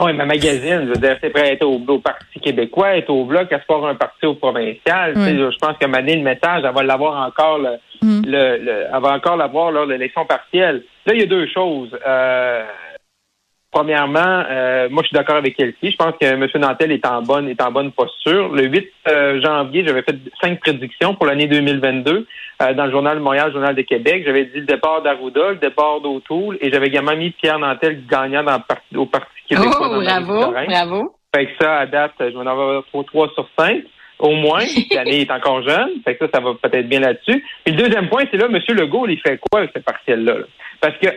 Ah 0.00 0.04
oui, 0.04 0.12
ma 0.12 0.26
magazine, 0.26 0.82
je 0.82 0.90
veux 0.90 1.00
dire, 1.00 1.16
c'est 1.20 1.30
prêt 1.30 1.42
à 1.42 1.52
être 1.54 1.64
au, 1.64 1.98
Parti 1.98 2.38
québécois, 2.40 2.96
être 2.96 3.10
au 3.10 3.24
Bloc, 3.24 3.52
à 3.52 3.58
se 3.58 3.64
faire 3.64 3.84
un 3.84 3.96
parti 3.96 4.26
au 4.26 4.34
provincial. 4.34 5.14
Je 5.16 5.58
pense 5.58 5.76
qu'à 5.76 5.88
Mané, 5.88 6.14
le 6.14 6.22
message, 6.22 6.62
elle 6.64 6.72
va 6.72 6.84
l'avoir 6.84 7.26
encore 7.26 7.58
le, 7.58 7.70
mm. 8.00 8.22
le, 8.24 8.58
le, 8.58 8.84
elle 8.94 9.02
va 9.02 9.14
encore 9.14 9.36
l'avoir 9.36 9.72
lors 9.72 9.88
de 9.88 9.94
l'élection 9.94 10.24
partielle. 10.24 10.84
Là, 11.04 11.14
il 11.14 11.20
y 11.20 11.24
a 11.24 11.26
deux 11.26 11.48
choses. 11.48 11.98
Euh, 12.06 12.62
Premièrement, 13.70 14.44
euh, 14.48 14.88
moi 14.90 15.02
je 15.02 15.08
suis 15.08 15.14
d'accord 15.14 15.36
avec 15.36 15.60
Elsie. 15.60 15.90
Je 15.90 15.96
pense 15.96 16.14
que 16.18 16.24
M. 16.24 16.46
Nantel 16.56 16.90
est 16.90 17.06
en 17.06 17.20
bonne 17.20 17.48
est 17.48 17.60
en 17.60 17.70
bonne 17.70 17.92
posture. 17.92 18.48
Le 18.48 18.66
8 18.66 18.88
euh, 19.08 19.42
janvier, 19.42 19.84
j'avais 19.86 20.02
fait 20.02 20.16
cinq 20.40 20.60
prédictions 20.60 21.14
pour 21.14 21.26
l'année 21.26 21.46
2022 21.48 22.26
euh, 22.62 22.74
dans 22.74 22.86
le 22.86 22.90
journal 22.90 23.20
Montréal, 23.20 23.48
le 23.48 23.52
journal 23.52 23.74
de 23.74 23.82
Québec. 23.82 24.22
J'avais 24.24 24.46
dit 24.46 24.60
le 24.60 24.64
départ 24.64 25.02
d'Arruda, 25.02 25.50
le 25.50 25.56
départ 25.56 26.00
d'Autoul 26.00 26.56
et 26.62 26.72
j'avais 26.72 26.86
également 26.86 27.14
mis 27.14 27.30
Pierre 27.30 27.58
Nantel 27.58 28.06
gagnant 28.06 28.42
dans, 28.42 28.58
au 28.96 29.04
Parti 29.04 29.26
québécois. 29.46 29.90
Oh, 29.92 30.00
bravo, 30.02 30.52
bravo. 30.66 31.14
Fait 31.34 31.46
que 31.46 31.52
ça, 31.60 31.76
à 31.76 31.86
date, 31.86 32.12
je 32.20 32.24
vais 32.24 32.36
en 32.36 32.46
avoir 32.46 32.82
3 32.90 33.28
sur 33.34 33.46
5 33.58 33.82
au 34.18 34.34
moins. 34.34 34.64
L'année 34.90 35.20
est 35.20 35.30
encore 35.30 35.62
jeune. 35.62 35.90
Fait 36.06 36.16
que 36.16 36.24
ça, 36.24 36.30
ça 36.34 36.40
va 36.40 36.54
peut-être 36.54 36.88
bien 36.88 37.00
là-dessus. 37.00 37.44
Et 37.66 37.72
le 37.72 37.76
deuxième 37.76 38.08
point, 38.08 38.24
c'est 38.30 38.38
là, 38.38 38.46
M. 38.46 38.58
Legault, 38.76 39.06
il 39.08 39.20
fait 39.20 39.38
quoi 39.38 39.60
avec 39.60 39.72
cette 39.74 39.84
partielle-là? 39.84 40.36
Parce 40.80 40.96
que 40.98 41.08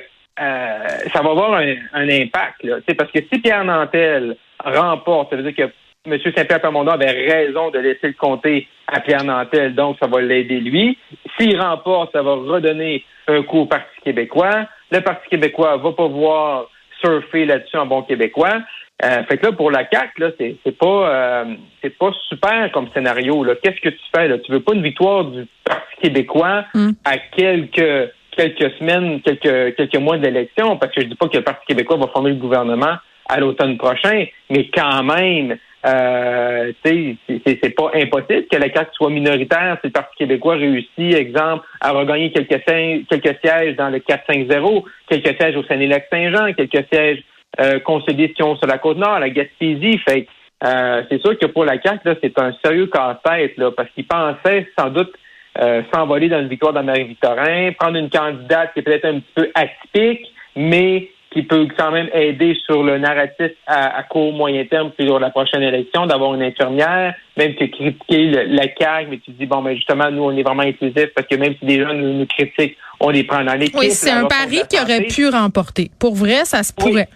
euh, 0.42 0.88
ça 1.14 1.22
va 1.22 1.32
avoir 1.32 1.54
un, 1.54 2.10
impact. 2.10 2.64
Là. 2.64 2.78
Parce 2.98 3.12
que 3.12 3.20
si 3.32 3.40
Pierre 3.40 3.64
Nantel 3.64 4.36
remporte, 4.64 5.30
ça 5.30 5.36
veut 5.36 5.44
dire 5.44 5.56
que 5.56 5.72
M. 6.10 6.20
Saint-Pierre 6.36 6.62
Plamondon 6.62 6.92
avait 6.92 7.12
raison 7.12 7.70
de 7.70 7.78
laisser 7.78 8.08
le 8.08 8.14
compter 8.14 8.68
à 8.88 9.02
Pierre 9.02 9.24
Nantel, 9.24 9.76
donc 9.76 9.98
ça 10.02 10.08
va 10.08 10.20
l'aider 10.20 10.60
lui. 10.60 10.98
S'il 11.38 11.60
remporte, 11.62 12.12
ça 12.14 12.24
va 12.24 12.34
redonner 12.34 13.06
un 13.28 13.44
coup 13.44 13.60
au 13.60 13.66
Parti 13.68 14.02
québécois. 14.04 14.68
Le 14.92 15.02
Parti 15.02 15.30
québécois 15.30 15.78
va 15.78 15.92
pouvoir 15.92 16.66
surfer 17.04 17.46
là-dessus 17.46 17.78
en 17.78 17.86
bon 17.86 18.02
québécois. 18.02 18.62
Euh, 19.04 19.24
fait 19.24 19.38
que 19.38 19.48
là, 19.48 19.52
pour 19.52 19.72
la 19.72 19.88
CAQ, 19.90 20.22
là, 20.22 20.30
c'est, 20.38 20.78
pas 20.78 20.86
euh, 21.10 21.56
c'est 21.82 21.98
pas 21.98 22.12
super 22.30 22.72
comme 22.72 22.88
scénario. 22.94 23.44
Là. 23.44 23.56
Qu'est-ce 23.62 23.82
que 23.82 23.90
tu 23.90 24.04
fais? 24.16 24.28
Là? 24.28 24.38
Tu 24.40 24.52
veux 24.52 24.60
pas 24.60 24.74
une 24.74 24.84
victoire 24.84 25.26
du 25.26 25.48
Parti 25.64 25.96
québécois 26.02 26.66
mm. 26.74 26.92
à 27.06 27.18
quelques 27.18 28.12
quelques 28.42 28.74
semaines, 28.78 29.22
quelques, 29.22 29.76
quelques 29.76 29.98
mois 29.98 30.18
d'élection, 30.18 30.78
parce 30.78 30.94
que 30.94 31.02
je 31.02 31.08
dis 31.08 31.16
pas 31.16 31.28
que 31.28 31.38
le 31.38 31.44
Parti 31.44 31.66
québécois 31.68 31.98
va 31.98 32.08
former 32.08 32.32
le 32.32 32.38
gouvernement 32.38 32.96
à 33.30 33.40
l'automne 33.40 33.78
prochain, 33.78 34.26
mais 34.50 34.70
quand 34.74 35.04
même, 35.04 35.58
euh, 35.86 36.72
c'est 36.84 37.76
pas 37.76 37.92
impossible 37.94 38.46
que 38.52 38.58
la 38.58 38.70
carte 38.70 38.90
soit 38.94 39.10
minoritaire 39.10 39.78
si 39.82 39.88
le 39.88 39.94
Parti 39.94 40.18
québécois 40.18 40.56
réussit, 40.56 41.16
exemple, 41.16 41.66
à 41.80 41.92
regagner 41.92 42.32
quelques, 42.32 42.64
quelques 43.10 43.40
sièges 43.44 43.76
dans 43.76 43.90
le 43.90 44.00
4-5-0, 44.00 44.84
quelques 45.08 45.40
sièges 45.40 45.56
au 45.56 45.64
Saint-Élac-Saint-Jean, 45.64 46.54
quelques 46.54 46.86
sièges 46.92 47.24
euh, 47.60 47.80
sur 47.86 48.68
la 48.68 48.78
Côte-Nord, 48.80 49.20
la 49.20 49.30
Gaspésie. 49.30 50.00
Fait 50.00 50.28
euh, 50.64 51.02
c'est 51.10 51.20
sûr 51.22 51.38
que 51.40 51.48
pour 51.48 51.66
la 51.66 51.82
CAQ, 51.82 52.18
c'est 52.22 52.38
un 52.38 52.54
sérieux 52.64 52.86
casse-tête, 52.88 53.58
là, 53.58 53.72
parce 53.72 53.90
qu'ils 53.92 54.06
pensaient 54.06 54.68
sans 54.78 54.90
doute 54.90 55.12
euh, 55.60 55.82
s'envoler 55.94 56.30
dans 56.30 56.40
une 56.40 56.48
victoire 56.48 56.74
d'Amérique-Victorin, 56.74 57.72
prendre 57.78 57.98
une 57.98 58.10
candidate 58.10 58.74
qui 58.74 58.80
est 58.80 58.84
peut-être 58.84 59.06
un 59.06 59.20
petit 59.20 59.34
peu 59.36 59.52
atypique, 59.54 60.34
mais 60.56 61.10
qui 61.32 61.44
peut 61.44 61.68
quand 61.78 61.92
même 61.92 62.10
aider 62.14 62.58
sur 62.66 62.84
le 62.84 62.98
narratif 62.98 63.52
à, 63.66 64.04
court, 64.04 64.34
moyen 64.34 64.66
terme, 64.66 64.92
puis 64.92 65.08
sur 65.08 65.18
la 65.20 65.30
prochaine 65.30 65.64
élection, 65.64 66.06
d'avoir 66.06 66.34
une 66.34 66.44
infirmière, 66.44 67.16
même 67.38 67.56
que 67.56 67.66
critiquer 67.66 68.28
la 68.48 68.68
CAG, 68.68 69.08
mais 69.10 69.18
tu 69.20 69.32
dis, 69.32 69.46
bon, 69.46 69.62
ben 69.62 69.74
justement, 69.74 70.12
nous, 70.12 70.24
on 70.24 70.32
est 70.32 70.44
vraiment 70.44 70.64
inclusifs 70.64 71.14
parce 71.16 71.28
que 71.28 71.36
même 71.36 71.56
si 71.58 71.66
des 71.66 71.82
gens 71.82 71.94
nous, 71.94 72.26
critiquent, 72.26 72.78
on 73.00 73.10
les 73.10 73.24
prend 73.24 73.44
dans 73.44 73.54
l'équipe. 73.54 73.78
Oui, 73.80 73.92
c'est 73.92 74.12
un 74.12 74.26
pari 74.26 74.62
qui 74.70 74.78
aurait 74.80 75.04
pu 75.04 75.30
remporter. 75.30 75.90
Pour 76.00 76.16
vrai, 76.16 76.44
ça 76.44 76.64
se 76.64 76.74
pourrait. 76.74 77.08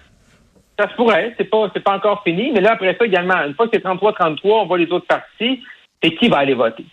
ça 0.80 0.90
se 0.90 0.96
pourrait, 0.96 1.34
c'est 1.38 1.50
pas 1.50 1.70
c'est 1.74 1.84
pas 1.84 1.96
encore 1.96 2.24
fini, 2.24 2.52
mais 2.54 2.62
là 2.62 2.74
après 2.74 2.96
ça 2.98 3.06
également, 3.06 3.36
une 3.46 3.54
fois 3.54 3.68
que 3.68 3.72
c'est 3.74 3.84
33-33, 3.84 4.40
on 4.44 4.66
voit 4.66 4.78
les 4.78 4.92
autres 4.92 5.08
partis 5.08 5.62
et 6.02 6.16
qui 6.16 6.30
va 6.30 6.38
aller 6.38 6.54
voter? 6.54 6.86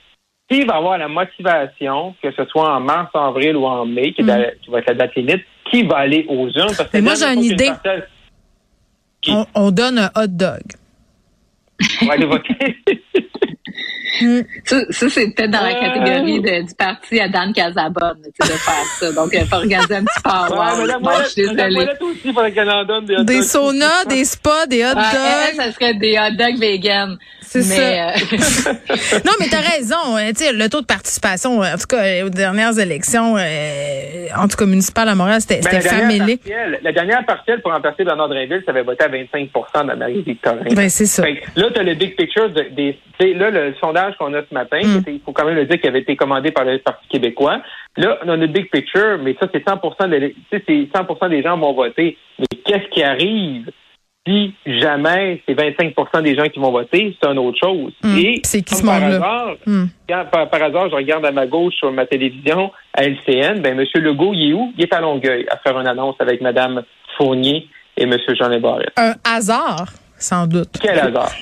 Qui 0.49 0.65
va 0.65 0.77
avoir 0.77 0.99
la 0.99 1.09
motivation, 1.09 2.15
que 2.23 2.31
ce 2.33 2.45
soit 2.47 2.77
en 2.77 2.81
mars, 2.81 3.11
avril 3.15 3.57
ou 3.57 3.65
en 3.65 3.87
mai, 3.87 4.13
qui, 4.13 4.23
mm. 4.23 4.27
va 4.27 4.79
être 4.79 4.87
la 4.89 4.95
date 4.95 5.15
limite, 5.15 5.45
qui 5.71 5.85
va 5.85 5.99
aller 5.99 6.27
aux 6.29 6.49
urnes? 6.49 6.75
Parce 6.77 6.91
que 6.91 6.99
moi, 6.99 7.15
j'ai 7.15 7.27
une 7.27 7.45
idée. 7.45 7.73
On, 9.55 9.71
donne 9.71 9.99
un 9.99 10.11
hot 10.17 10.27
dog. 10.27 10.63
On 12.03 12.07
va 12.07 12.15
aller 12.15 12.27
voter. 12.27 12.77
Mm. 14.21 14.41
Ça, 14.65 14.81
ça 14.91 15.09
c'est 15.09 15.35
peut-être 15.35 15.51
dans 15.51 15.63
la 15.63 15.75
catégorie 15.75 16.41
de, 16.41 16.67
du 16.67 16.75
parti 16.75 17.21
à 17.21 17.29
Dan 17.29 17.53
Casabonne, 17.53 18.19
de 18.23 18.45
faire 18.45 18.85
ça. 18.99 19.13
Donc, 19.13 19.31
il 19.33 19.47
faut 19.47 19.57
organiser 19.57 19.97
un 19.97 20.05
petit 20.05 20.23
power. 20.25 20.59
Ouais, 20.59 20.87
mais 20.87 20.99
moi, 21.01 21.23
je 21.25 21.29
suis 21.29 21.43
désolée. 21.43 21.89
aussi, 22.01 22.33
des, 23.07 23.25
des 23.25 23.43
saunas, 23.43 24.05
des 24.07 24.25
spas, 24.25 24.67
des 24.67 24.85
hot 24.85 24.95
dogs. 24.95 25.57
ça 25.57 25.73
serait 25.73 25.95
des 25.95 26.19
hot 26.19 26.37
dogs 26.37 26.59
vegan. 26.59 27.19
C'est 27.53 27.63
ça. 27.63 27.83
Euh, 27.83 28.11
non, 29.27 29.33
mais 29.39 29.47
t'as 29.51 29.61
raison. 29.61 30.17
Hein, 30.17 30.31
tu 30.31 30.45
sais, 30.45 30.53
le 30.53 30.69
taux 30.71 30.81
de 30.81 30.87
participation, 30.87 31.59
en 31.61 31.77
tout 31.77 31.87
cas, 31.87 32.25
aux 32.25 32.31
dernières 32.31 32.79
élections, 32.79 33.37
euh, 33.37 34.27
en 34.37 34.49
tout 34.49 34.57
cas 34.57 34.65
municipales 34.65 35.09
à 35.09 35.15
Montréal, 35.15 35.41
c'était 35.43 35.61
ben, 35.61 35.83
familier. 35.83 36.41
La 36.83 36.93
dernière 36.93 37.27
partielle 37.27 37.61
pour 37.61 37.73
remplacer 37.73 38.05
Bernard 38.05 38.29
Drinville, 38.29 38.63
ça 38.65 38.71
avait 38.71 38.83
voté 38.83 39.05
à 39.05 39.09
25 39.09 39.51
dans 39.87 39.97
Marie-Victorin. 39.97 40.75
Ben, 40.75 40.89
c'est 40.89 41.05
ça. 41.05 41.25
là, 41.57 41.67
t'as 41.75 41.83
le 41.83 41.95
big 41.95 42.17
picture 42.17 42.49
des, 42.51 42.99
là, 43.21 43.51
le 43.51 43.75
sondage 43.81 44.02
qu'on 44.19 44.35
a 44.35 44.43
ce 44.43 44.55
matin, 44.55 44.81
mm. 44.83 45.05
il 45.07 45.21
faut 45.25 45.33
quand 45.33 45.45
même 45.45 45.55
le 45.55 45.67
dire 45.67 45.81
qu'il 45.81 45.89
avait 45.89 46.01
été 46.01 46.17
commandé 46.17 46.51
par 46.51 46.65
le 46.65 46.79
Parti 46.79 47.07
québécois. 47.09 47.61
Là, 47.97 48.19
on 48.25 48.29
a 48.29 48.37
le 48.37 48.47
big 48.47 48.71
picture, 48.71 49.19
mais 49.23 49.37
ça, 49.41 49.49
c'est 49.53 49.63
100 49.67 50.09
de, 50.09 50.35
c'est 50.51 50.89
100 50.95 51.29
des 51.29 51.43
gens 51.43 51.59
vont 51.59 51.75
voter. 51.75 52.17
Mais 52.39 52.59
qu'est-ce 52.65 52.89
qui 52.89 53.03
arrive 53.03 53.71
si 54.27 54.55
jamais 54.67 55.43
c'est 55.47 55.55
25% 55.55 56.23
des 56.23 56.37
gens 56.37 56.49
qui 56.49 56.61
vont 56.61 56.71
voter, 56.71 57.17
c'est 57.21 57.29
une 57.29 57.39
autre 57.39 57.59
chose. 57.59 57.93
Hmm. 58.03 58.17
Et 58.19 58.41
c'est 58.45 58.63
qui 58.63 58.81
par 58.83 59.03
hasard, 59.03 59.57
hmm. 59.67 59.87
par, 60.07 60.63
hasard, 60.63 60.91
je 60.91 60.95
regarde 60.95 61.27
à 61.27 61.33
ma 61.33 61.47
gauche 61.47 61.75
sur 61.75 61.91
ma 61.91 62.07
télévision 62.07 62.71
à 62.95 63.05
LCN, 63.05 63.61
ben 63.61 63.79
M. 63.79 63.85
Legault, 63.95 64.33
il 64.33 64.51
est 64.51 64.53
où? 64.53 64.73
Il 64.79 64.85
est 64.85 64.95
à 64.95 65.01
Longueuil 65.01 65.47
à 65.51 65.57
faire 65.59 65.79
une 65.79 65.89
annonce 65.89 66.17
avec 66.21 66.41
Mme 66.41 66.85
Fournier 67.17 67.69
et 67.97 68.05
M. 68.05 68.17
Jean 68.39 68.61
Barrette. 68.61 68.93
Un 68.97 69.15
hasard? 69.25 69.87
Sans 70.23 70.47
doute. 70.47 70.69
Quel 70.81 70.99
hasard. 70.99 71.33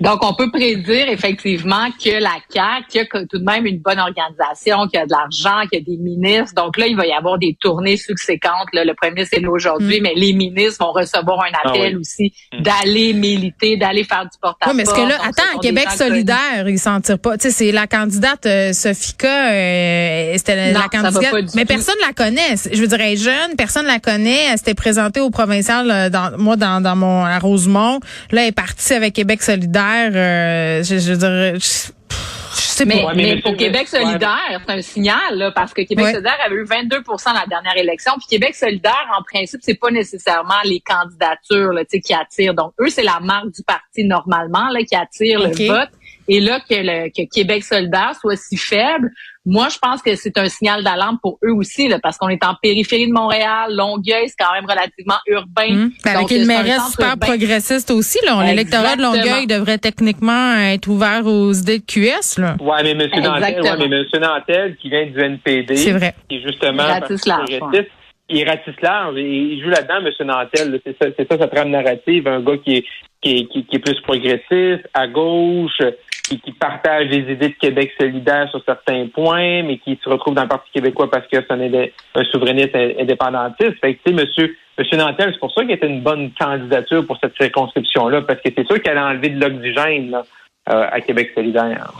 Donc, 0.00 0.24
on 0.24 0.34
peut 0.34 0.50
prédire 0.50 1.08
effectivement 1.08 1.88
que 2.02 2.20
la 2.20 2.36
CAQ 2.50 3.08
a 3.12 3.26
tout 3.26 3.38
de 3.38 3.44
même 3.44 3.66
une 3.66 3.78
bonne 3.78 3.98
organisation, 3.98 4.86
qu'il 4.88 4.98
y 4.98 5.02
a 5.02 5.06
de 5.06 5.12
l'argent, 5.12 5.66
qu'il 5.68 5.80
y 5.80 5.82
a 5.82 5.84
des 5.84 5.96
ministres. 5.96 6.54
Donc 6.54 6.76
là, 6.76 6.86
il 6.86 6.96
va 6.96 7.06
y 7.06 7.12
avoir 7.12 7.38
des 7.38 7.56
tournées 7.60 7.96
subséquentes. 7.96 8.68
Le 8.72 8.94
premier, 8.94 9.24
c'est 9.24 9.40
là 9.40 9.50
aujourd'hui, 9.50 10.00
mm. 10.00 10.02
mais 10.02 10.12
les 10.14 10.32
ministres 10.32 10.84
vont 10.84 10.92
recevoir 10.92 11.40
un 11.42 11.52
ah 11.52 11.68
appel 11.68 11.98
aussi 11.98 12.32
mm. 12.52 12.62
d'aller 12.62 13.12
militer, 13.12 13.76
d'aller 13.76 14.04
faire 14.04 14.22
du 14.22 14.38
porte-à-porte. 14.40 14.70
Oui, 14.70 14.76
mais 14.76 14.82
est-ce 14.82 14.94
que 14.94 15.08
là, 15.08 15.18
attends, 15.22 15.58
Québec 15.60 15.90
solidaire, 15.90 16.68
ils 16.68 16.78
s'en 16.78 17.00
tirent 17.00 17.18
pas. 17.18 17.36
Tu 17.38 17.48
sais, 17.48 17.50
c'est 17.50 17.72
la 17.72 17.86
candidate 17.86 18.46
euh, 18.46 18.72
Sophika, 18.72 19.52
euh, 19.52 20.34
c'était 20.36 20.72
la 20.72 20.88
candidate. 20.88 21.54
mais 21.54 21.64
personne 21.64 21.96
la 22.06 22.12
connaît. 22.12 22.56
Je 22.72 22.80
veux 22.80 22.86
dire, 22.86 23.00
elle 23.00 23.12
est 23.12 23.16
jeune, 23.16 23.56
personne 23.56 23.86
la 23.86 23.98
connaît. 23.98 24.46
Elle 24.50 24.58
s'était 24.58 24.74
présentée 24.74 25.20
au 25.20 25.30
provincial, 25.30 25.90
euh, 25.90 26.10
dans, 26.10 26.36
moi, 26.38 26.56
dans, 26.56 26.80
dans 26.80 26.96
mon 26.96 27.24
à 27.24 27.38
Rosemont. 27.38 27.97
Là, 28.30 28.42
elle 28.42 28.48
est 28.48 28.52
partie 28.52 28.92
avec 28.92 29.14
Québec 29.14 29.42
solidaire. 29.42 30.10
Euh, 30.14 30.82
je, 30.82 30.98
je, 30.98 31.14
dirais... 31.14 31.54
sais 31.60 32.84
mais, 32.84 33.02
pas. 33.02 33.14
mais, 33.14 33.40
pour 33.40 33.56
Québec 33.56 33.88
solidaire, 33.88 34.60
c'est 34.66 34.72
un 34.72 34.82
signal, 34.82 35.36
là, 35.36 35.50
parce 35.50 35.72
que 35.72 35.82
Québec 35.82 36.06
solidaire 36.06 36.38
avait 36.44 36.56
eu 36.56 36.64
22% 36.64 37.34
la 37.34 37.46
dernière 37.46 37.76
élection. 37.76 38.12
Puis 38.18 38.38
Québec 38.38 38.54
solidaire, 38.54 39.08
en 39.18 39.22
principe, 39.22 39.60
c'est 39.62 39.78
pas 39.78 39.90
nécessairement 39.90 40.60
les 40.64 40.80
candidatures 40.80 41.72
là, 41.72 41.84
qui 41.84 42.14
attirent. 42.14 42.54
Donc, 42.54 42.72
eux, 42.80 42.88
c'est 42.88 43.02
la 43.02 43.20
marque 43.20 43.50
du 43.52 43.62
parti 43.62 44.04
normalement 44.04 44.68
là, 44.70 44.82
qui 44.82 44.94
attire 44.94 45.40
le 45.40 45.66
vote. 45.66 45.90
Et 46.28 46.40
là, 46.40 46.60
que, 46.60 46.74
le, 46.74 47.08
que 47.08 47.28
Québec 47.28 47.64
solidaire 47.64 48.14
soit 48.20 48.36
si 48.36 48.56
faible, 48.56 49.10
moi, 49.48 49.68
je 49.70 49.78
pense 49.78 50.02
que 50.02 50.14
c'est 50.14 50.36
un 50.36 50.48
signal 50.48 50.84
d'alarme 50.84 51.16
pour 51.22 51.38
eux 51.42 51.52
aussi, 51.52 51.88
là, 51.88 51.98
parce 52.02 52.18
qu'on 52.18 52.28
est 52.28 52.44
en 52.44 52.54
périphérie 52.60 53.08
de 53.08 53.14
Montréal. 53.14 53.74
Longueuil, 53.74 54.28
c'est 54.28 54.36
quand 54.38 54.52
même 54.52 54.66
relativement 54.66 55.16
urbain. 55.26 55.70
Hum. 55.70 55.92
Ben, 56.04 56.16
avec 56.16 56.30
une 56.30 56.44
mairesse 56.44 56.90
super 56.90 57.16
progressiste 57.16 57.90
aussi. 57.90 58.18
L'électorat 58.44 58.96
de 58.96 59.02
Longueuil 59.02 59.46
devrait 59.46 59.78
techniquement 59.78 60.54
être 60.54 60.86
ouvert 60.88 61.26
aux 61.26 61.52
idées 61.54 61.78
de 61.78 61.84
QS. 61.84 62.38
Là. 62.38 62.56
Ouais, 62.60 62.82
mais 62.82 62.90
M. 62.90 63.08
Nantel, 63.22 63.62
ouais, 63.62 63.76
mais 63.78 63.88
Monsieur 63.88 64.18
Nantel, 64.18 64.76
qui 64.76 64.90
vient 64.90 65.06
du 65.06 65.18
NPD, 65.18 65.76
c'est 65.76 65.92
vrai. 65.92 66.14
qui 66.28 66.36
est 66.36 66.42
justement 66.42 66.84
progressiste, 66.84 67.90
il 68.30 68.46
ratisse 68.46 68.80
large 68.82 69.16
et 69.16 69.22
il 69.22 69.62
joue 69.62 69.70
là-dedans, 69.70 70.04
M. 70.04 70.26
Nantel. 70.26 70.78
C'est 70.84 70.96
ça, 71.00 71.08
c'est 71.16 71.26
ça 71.26 71.38
sa 71.38 71.46
trame 71.48 71.70
narrative. 71.70 72.28
Un 72.28 72.40
gars 72.40 72.58
qui 72.58 72.76
est, 72.76 72.84
qui 73.22 73.30
est, 73.38 73.44
qui 73.46 73.76
est 73.76 73.78
plus 73.78 73.98
progressiste, 74.02 74.86
à 74.92 75.06
gauche, 75.06 75.80
qui, 76.28 76.40
qui 76.40 76.52
partage 76.52 77.08
des 77.08 77.32
idées 77.32 77.48
de 77.48 77.58
Québec 77.60 77.92
solidaire 77.98 78.48
sur 78.50 78.62
certains 78.64 79.06
points, 79.06 79.62
mais 79.62 79.78
qui 79.78 79.98
se 80.02 80.08
retrouve 80.08 80.34
dans 80.34 80.42
le 80.42 80.48
Parti 80.48 80.70
québécois 80.72 81.10
parce 81.10 81.26
que 81.26 81.38
c'est 81.40 81.50
un, 81.50 82.20
un, 82.20 82.24
souverainiste 82.24 82.74
indépendantiste. 82.74 83.80
Fait 83.80 83.94
que, 83.94 84.00
tu 84.04 84.16
sais, 84.16 84.24
monsieur, 84.24 84.56
monsieur 84.78 84.96
Nantel, 84.98 85.30
c'est 85.32 85.40
pour 85.40 85.52
ça 85.52 85.62
qu'il 85.62 85.72
était 85.72 85.86
une 85.86 86.02
bonne 86.02 86.30
candidature 86.38 87.06
pour 87.06 87.18
cette 87.22 87.36
circonscription-là, 87.36 88.22
parce 88.22 88.40
que 88.40 88.50
c'est 88.56 88.66
sûr 88.66 88.82
qu'elle 88.82 88.98
a 88.98 89.06
enlevé 89.06 89.30
de 89.30 89.40
l'oxygène, 89.40 90.10
là. 90.10 90.22
Euh, 90.70 90.84
à 90.92 91.00
Québec 91.00 91.30
solidaire. 91.34 91.90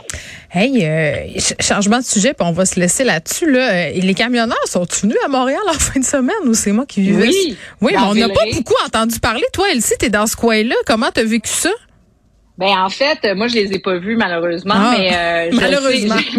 Hey, 0.51 0.85
euh, 0.85 1.39
changement 1.59 1.97
de 1.97 2.03
sujet, 2.03 2.35
puis 2.35 2.47
on 2.47 2.51
va 2.51 2.65
se 2.65 2.79
laisser 2.79 3.03
là-dessus. 3.03 3.49
Là. 3.49 3.59
Euh, 3.61 3.91
les 3.95 4.13
camionneurs 4.13 4.67
sont 4.67 4.85
venus 5.01 5.17
à 5.25 5.27
Montréal 5.27 5.61
en 5.67 5.73
fin 5.79 5.99
de 5.99 6.05
semaine 6.05 6.35
ou 6.45 6.53
c'est 6.53 6.71
moi 6.71 6.85
qui 6.85 7.01
vivais? 7.01 7.29
Oui. 7.29 7.57
Oui, 7.81 7.93
mais 7.95 8.01
on 8.03 8.13
n'a 8.13 8.29
pas 8.29 8.45
beaucoup 8.53 8.75
entendu 8.85 9.19
parler. 9.19 9.45
Toi, 9.53 9.71
Elsie, 9.71 9.95
t'es 9.97 10.09
dans 10.09 10.27
ce 10.27 10.35
coin-là. 10.35 10.75
Comment 10.85 11.09
t'as 11.11 11.23
vécu 11.23 11.49
ça? 11.49 11.71
Ben 12.59 12.77
en 12.77 12.89
fait, 12.89 13.19
moi 13.37 13.47
je 13.47 13.55
les 13.55 13.71
ai 13.71 13.79
pas 13.79 13.97
vus 13.99 14.17
malheureusement, 14.17 14.73
ah, 14.75 14.95
mais 14.97 15.13
euh, 15.13 15.49
malheureusement, 15.53 16.17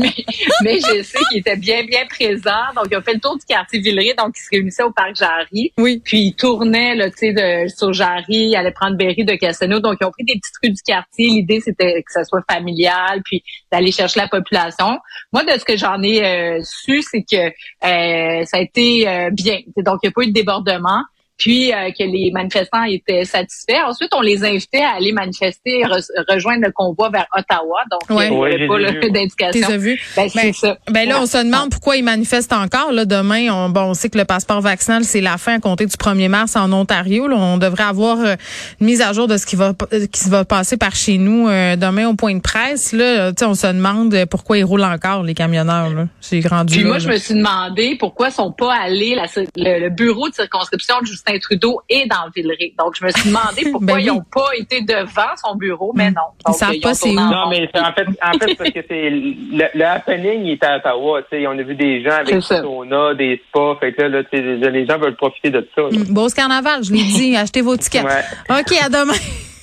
mais, 0.62 0.76
je 0.76 1.02
sais 1.02 1.18
qu'ils 1.30 1.38
étaient 1.38 1.56
bien 1.56 1.83
bien 1.85 2.04
présents. 2.11 2.74
Donc 2.76 2.88
ils 2.90 2.96
ont 2.98 3.00
fait 3.00 3.14
le 3.14 3.20
tour 3.20 3.38
du 3.38 3.46
quartier 3.46 3.80
Villeray, 3.80 4.12
donc 4.18 4.35
ils 4.37 4.42
se 4.42 4.48
réunissaient 4.52 4.83
au 4.83 4.90
parc 4.90 5.16
Jarry. 5.16 5.72
Oui. 5.78 6.02
Puis 6.04 6.18
ils 6.18 6.35
tournaient 6.35 6.94
là, 6.94 7.09
tu 7.09 7.16
sais, 7.16 7.33
de 7.33 7.68
sur 7.68 7.94
Jarry, 7.94 8.50
ils 8.50 8.54
allaient 8.54 8.70
prendre 8.70 8.98
Berry 8.98 9.24
de 9.24 9.35
Cassano. 9.35 9.80
Donc 9.80 9.96
ils 9.98 10.04
ont 10.04 10.11
pris 10.11 10.24
des 10.24 10.35
petites 10.35 10.56
rues 10.62 10.68
du 10.68 10.83
quartier. 10.83 11.28
L'idée 11.28 11.61
c'était 11.61 12.02
que 12.02 12.12
ça 12.12 12.24
soit 12.24 12.42
familial, 12.52 13.22
puis 13.24 13.42
d'aller 13.72 13.90
chercher 13.90 14.20
la 14.20 14.28
population. 14.28 14.98
Moi 15.33 15.42
de 15.44 15.59
ce 15.59 15.64
que 15.64 15.78
j'en 15.78 16.02
ai 16.02 16.22
euh, 16.22 16.61
su, 16.62 17.00
c'est 17.00 17.22
que 17.22 17.46
euh, 17.46 18.44
ça 18.44 18.59
a 18.59 18.61
été 18.61 19.30
bien. 19.33 19.61
Donc 19.78 20.00
il 20.02 20.06
n'y 20.06 20.09
a 20.09 20.12
pas 20.12 20.22
eu 20.22 20.26
de 20.26 20.33
débordement 20.33 21.00
puis 21.40 21.72
euh, 21.72 21.90
que 21.98 22.05
les 22.05 22.31
manifestants 22.33 22.85
étaient 22.85 23.24
satisfaits. 23.24 23.83
Ensuite, 23.87 24.11
on 24.14 24.20
les 24.20 24.44
invitait 24.44 24.83
à 24.83 24.90
aller 24.90 25.11
manifester, 25.11 25.83
rejoindre 26.29 26.66
le 26.66 26.70
convoi 26.70 27.09
vers 27.09 27.26
Ottawa. 27.35 27.81
Donc, 27.90 28.18
ouais. 28.18 28.26
il 28.26 28.37
n'y 28.37 28.44
avait 28.44 28.68
pas 28.68 28.79
le 28.79 29.11
d'indication. 29.11 29.79
vu? 29.79 29.98
Ben, 30.14 30.29
ben, 30.35 30.53
ça. 30.53 30.76
ben 30.90 31.09
là, 31.09 31.18
on 31.22 31.26
se 31.26 31.38
demande 31.38 31.70
pourquoi 31.70 31.96
ils 31.96 32.05
manifestent 32.05 32.53
encore. 32.53 32.92
Là, 32.92 33.07
demain, 33.07 33.48
on, 33.50 33.70
bon, 33.70 33.85
on 33.85 33.94
sait 33.94 34.11
que 34.11 34.18
le 34.18 34.26
passeport 34.26 34.61
vaccinal, 34.61 35.03
c'est 35.05 35.22
la 35.22 35.38
fin 35.38 35.55
à 35.55 35.61
compter 35.61 35.87
du 35.87 35.96
1er 35.96 36.29
mars 36.29 36.57
en 36.57 36.70
Ontario. 36.72 37.26
Là, 37.26 37.37
on 37.37 37.57
devrait 37.57 37.85
avoir 37.85 38.20
euh, 38.20 38.35
une 38.81 38.87
mise 38.87 39.00
à 39.00 39.14
jour 39.14 39.26
de 39.26 39.38
ce 39.38 39.46
qui 39.46 39.57
va 39.57 39.72
euh, 39.94 40.07
qui 40.12 40.29
va 40.29 40.44
passer 40.44 40.76
par 40.76 40.94
chez 40.94 41.16
nous 41.16 41.48
demain 41.48 42.09
au 42.09 42.14
point 42.14 42.35
de 42.35 42.40
presse. 42.40 42.92
Là, 42.92 43.33
on 43.42 43.55
se 43.55 43.66
demande 43.66 44.14
pourquoi 44.26 44.59
ils 44.59 44.64
roulent 44.64 44.85
encore, 44.85 45.22
les 45.22 45.35
camionneurs. 45.35 45.90
C'est 46.20 46.40
grand 46.40 46.66
Puis 46.66 46.85
moi, 46.85 46.98
je 46.98 47.09
me 47.09 47.16
suis 47.16 47.35
demandé 47.35 47.96
pourquoi 47.98 48.29
ils 48.29 48.35
sont 48.35 48.53
pas 48.53 48.74
allés, 48.74 49.14
la, 49.14 49.24
le, 49.57 49.88
bureau 49.88 50.29
de 50.29 50.35
circonscription 50.35 51.00
de 51.00 51.07
Justin 51.07 51.30
Trudeau 51.38 51.81
est 51.88 52.07
dans 52.07 52.25
le 52.27 52.33
Villeray. 52.35 52.75
Donc, 52.79 52.97
je 52.99 53.05
me 53.05 53.11
suis 53.11 53.29
demandé 53.29 53.62
pourquoi 53.73 53.95
ben 53.95 53.99
ils 53.99 54.07
n'ont 54.07 54.23
pas 54.23 54.51
été 54.59 54.83
devant 54.83 55.37
son 55.37 55.57
bureau, 55.57 55.93
mais 55.95 56.11
non. 56.11 56.23
ils 56.49 56.55
savent 56.55 56.81
pas 56.81 56.95
c'est 56.95 57.11
où. 57.11 57.14
Non, 57.14 57.49
mais 57.49 57.69
en 57.75 57.93
fait, 57.93 58.07
en 58.23 58.38
fait 58.38 58.55
parce 58.57 58.71
que 58.71 58.81
c'est 58.88 59.11
le, 59.11 59.64
le 59.75 59.85
happening 59.85 60.45
il 60.45 60.53
était 60.53 60.66
à 60.66 60.77
Ottawa. 60.77 61.21
sais, 61.31 61.47
on 61.47 61.53
a 61.53 61.62
vu 61.62 61.75
des 61.75 62.03
gens 62.03 62.12
avec 62.12 62.35
des 62.35 62.40
saunas, 62.40 63.14
des 63.14 63.40
spas. 63.49 63.77
Fait 63.81 63.93
que 63.93 64.03
là, 64.03 64.23
les 64.71 64.87
gens 64.87 64.99
veulent 64.99 65.16
profiter 65.16 65.51
de 65.51 65.69
ça. 65.75 65.83
Beau 66.09 66.29
carnaval, 66.29 66.83
je 66.85 66.93
l'ai 66.93 67.03
dit. 67.03 67.37
Achetez 67.40 67.61
vos 67.62 67.77
tickets. 67.77 68.05
OK, 68.05 68.73
à 68.83 68.88
demain. 68.88 69.12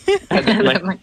à 0.29 0.41
demain. 0.41 0.95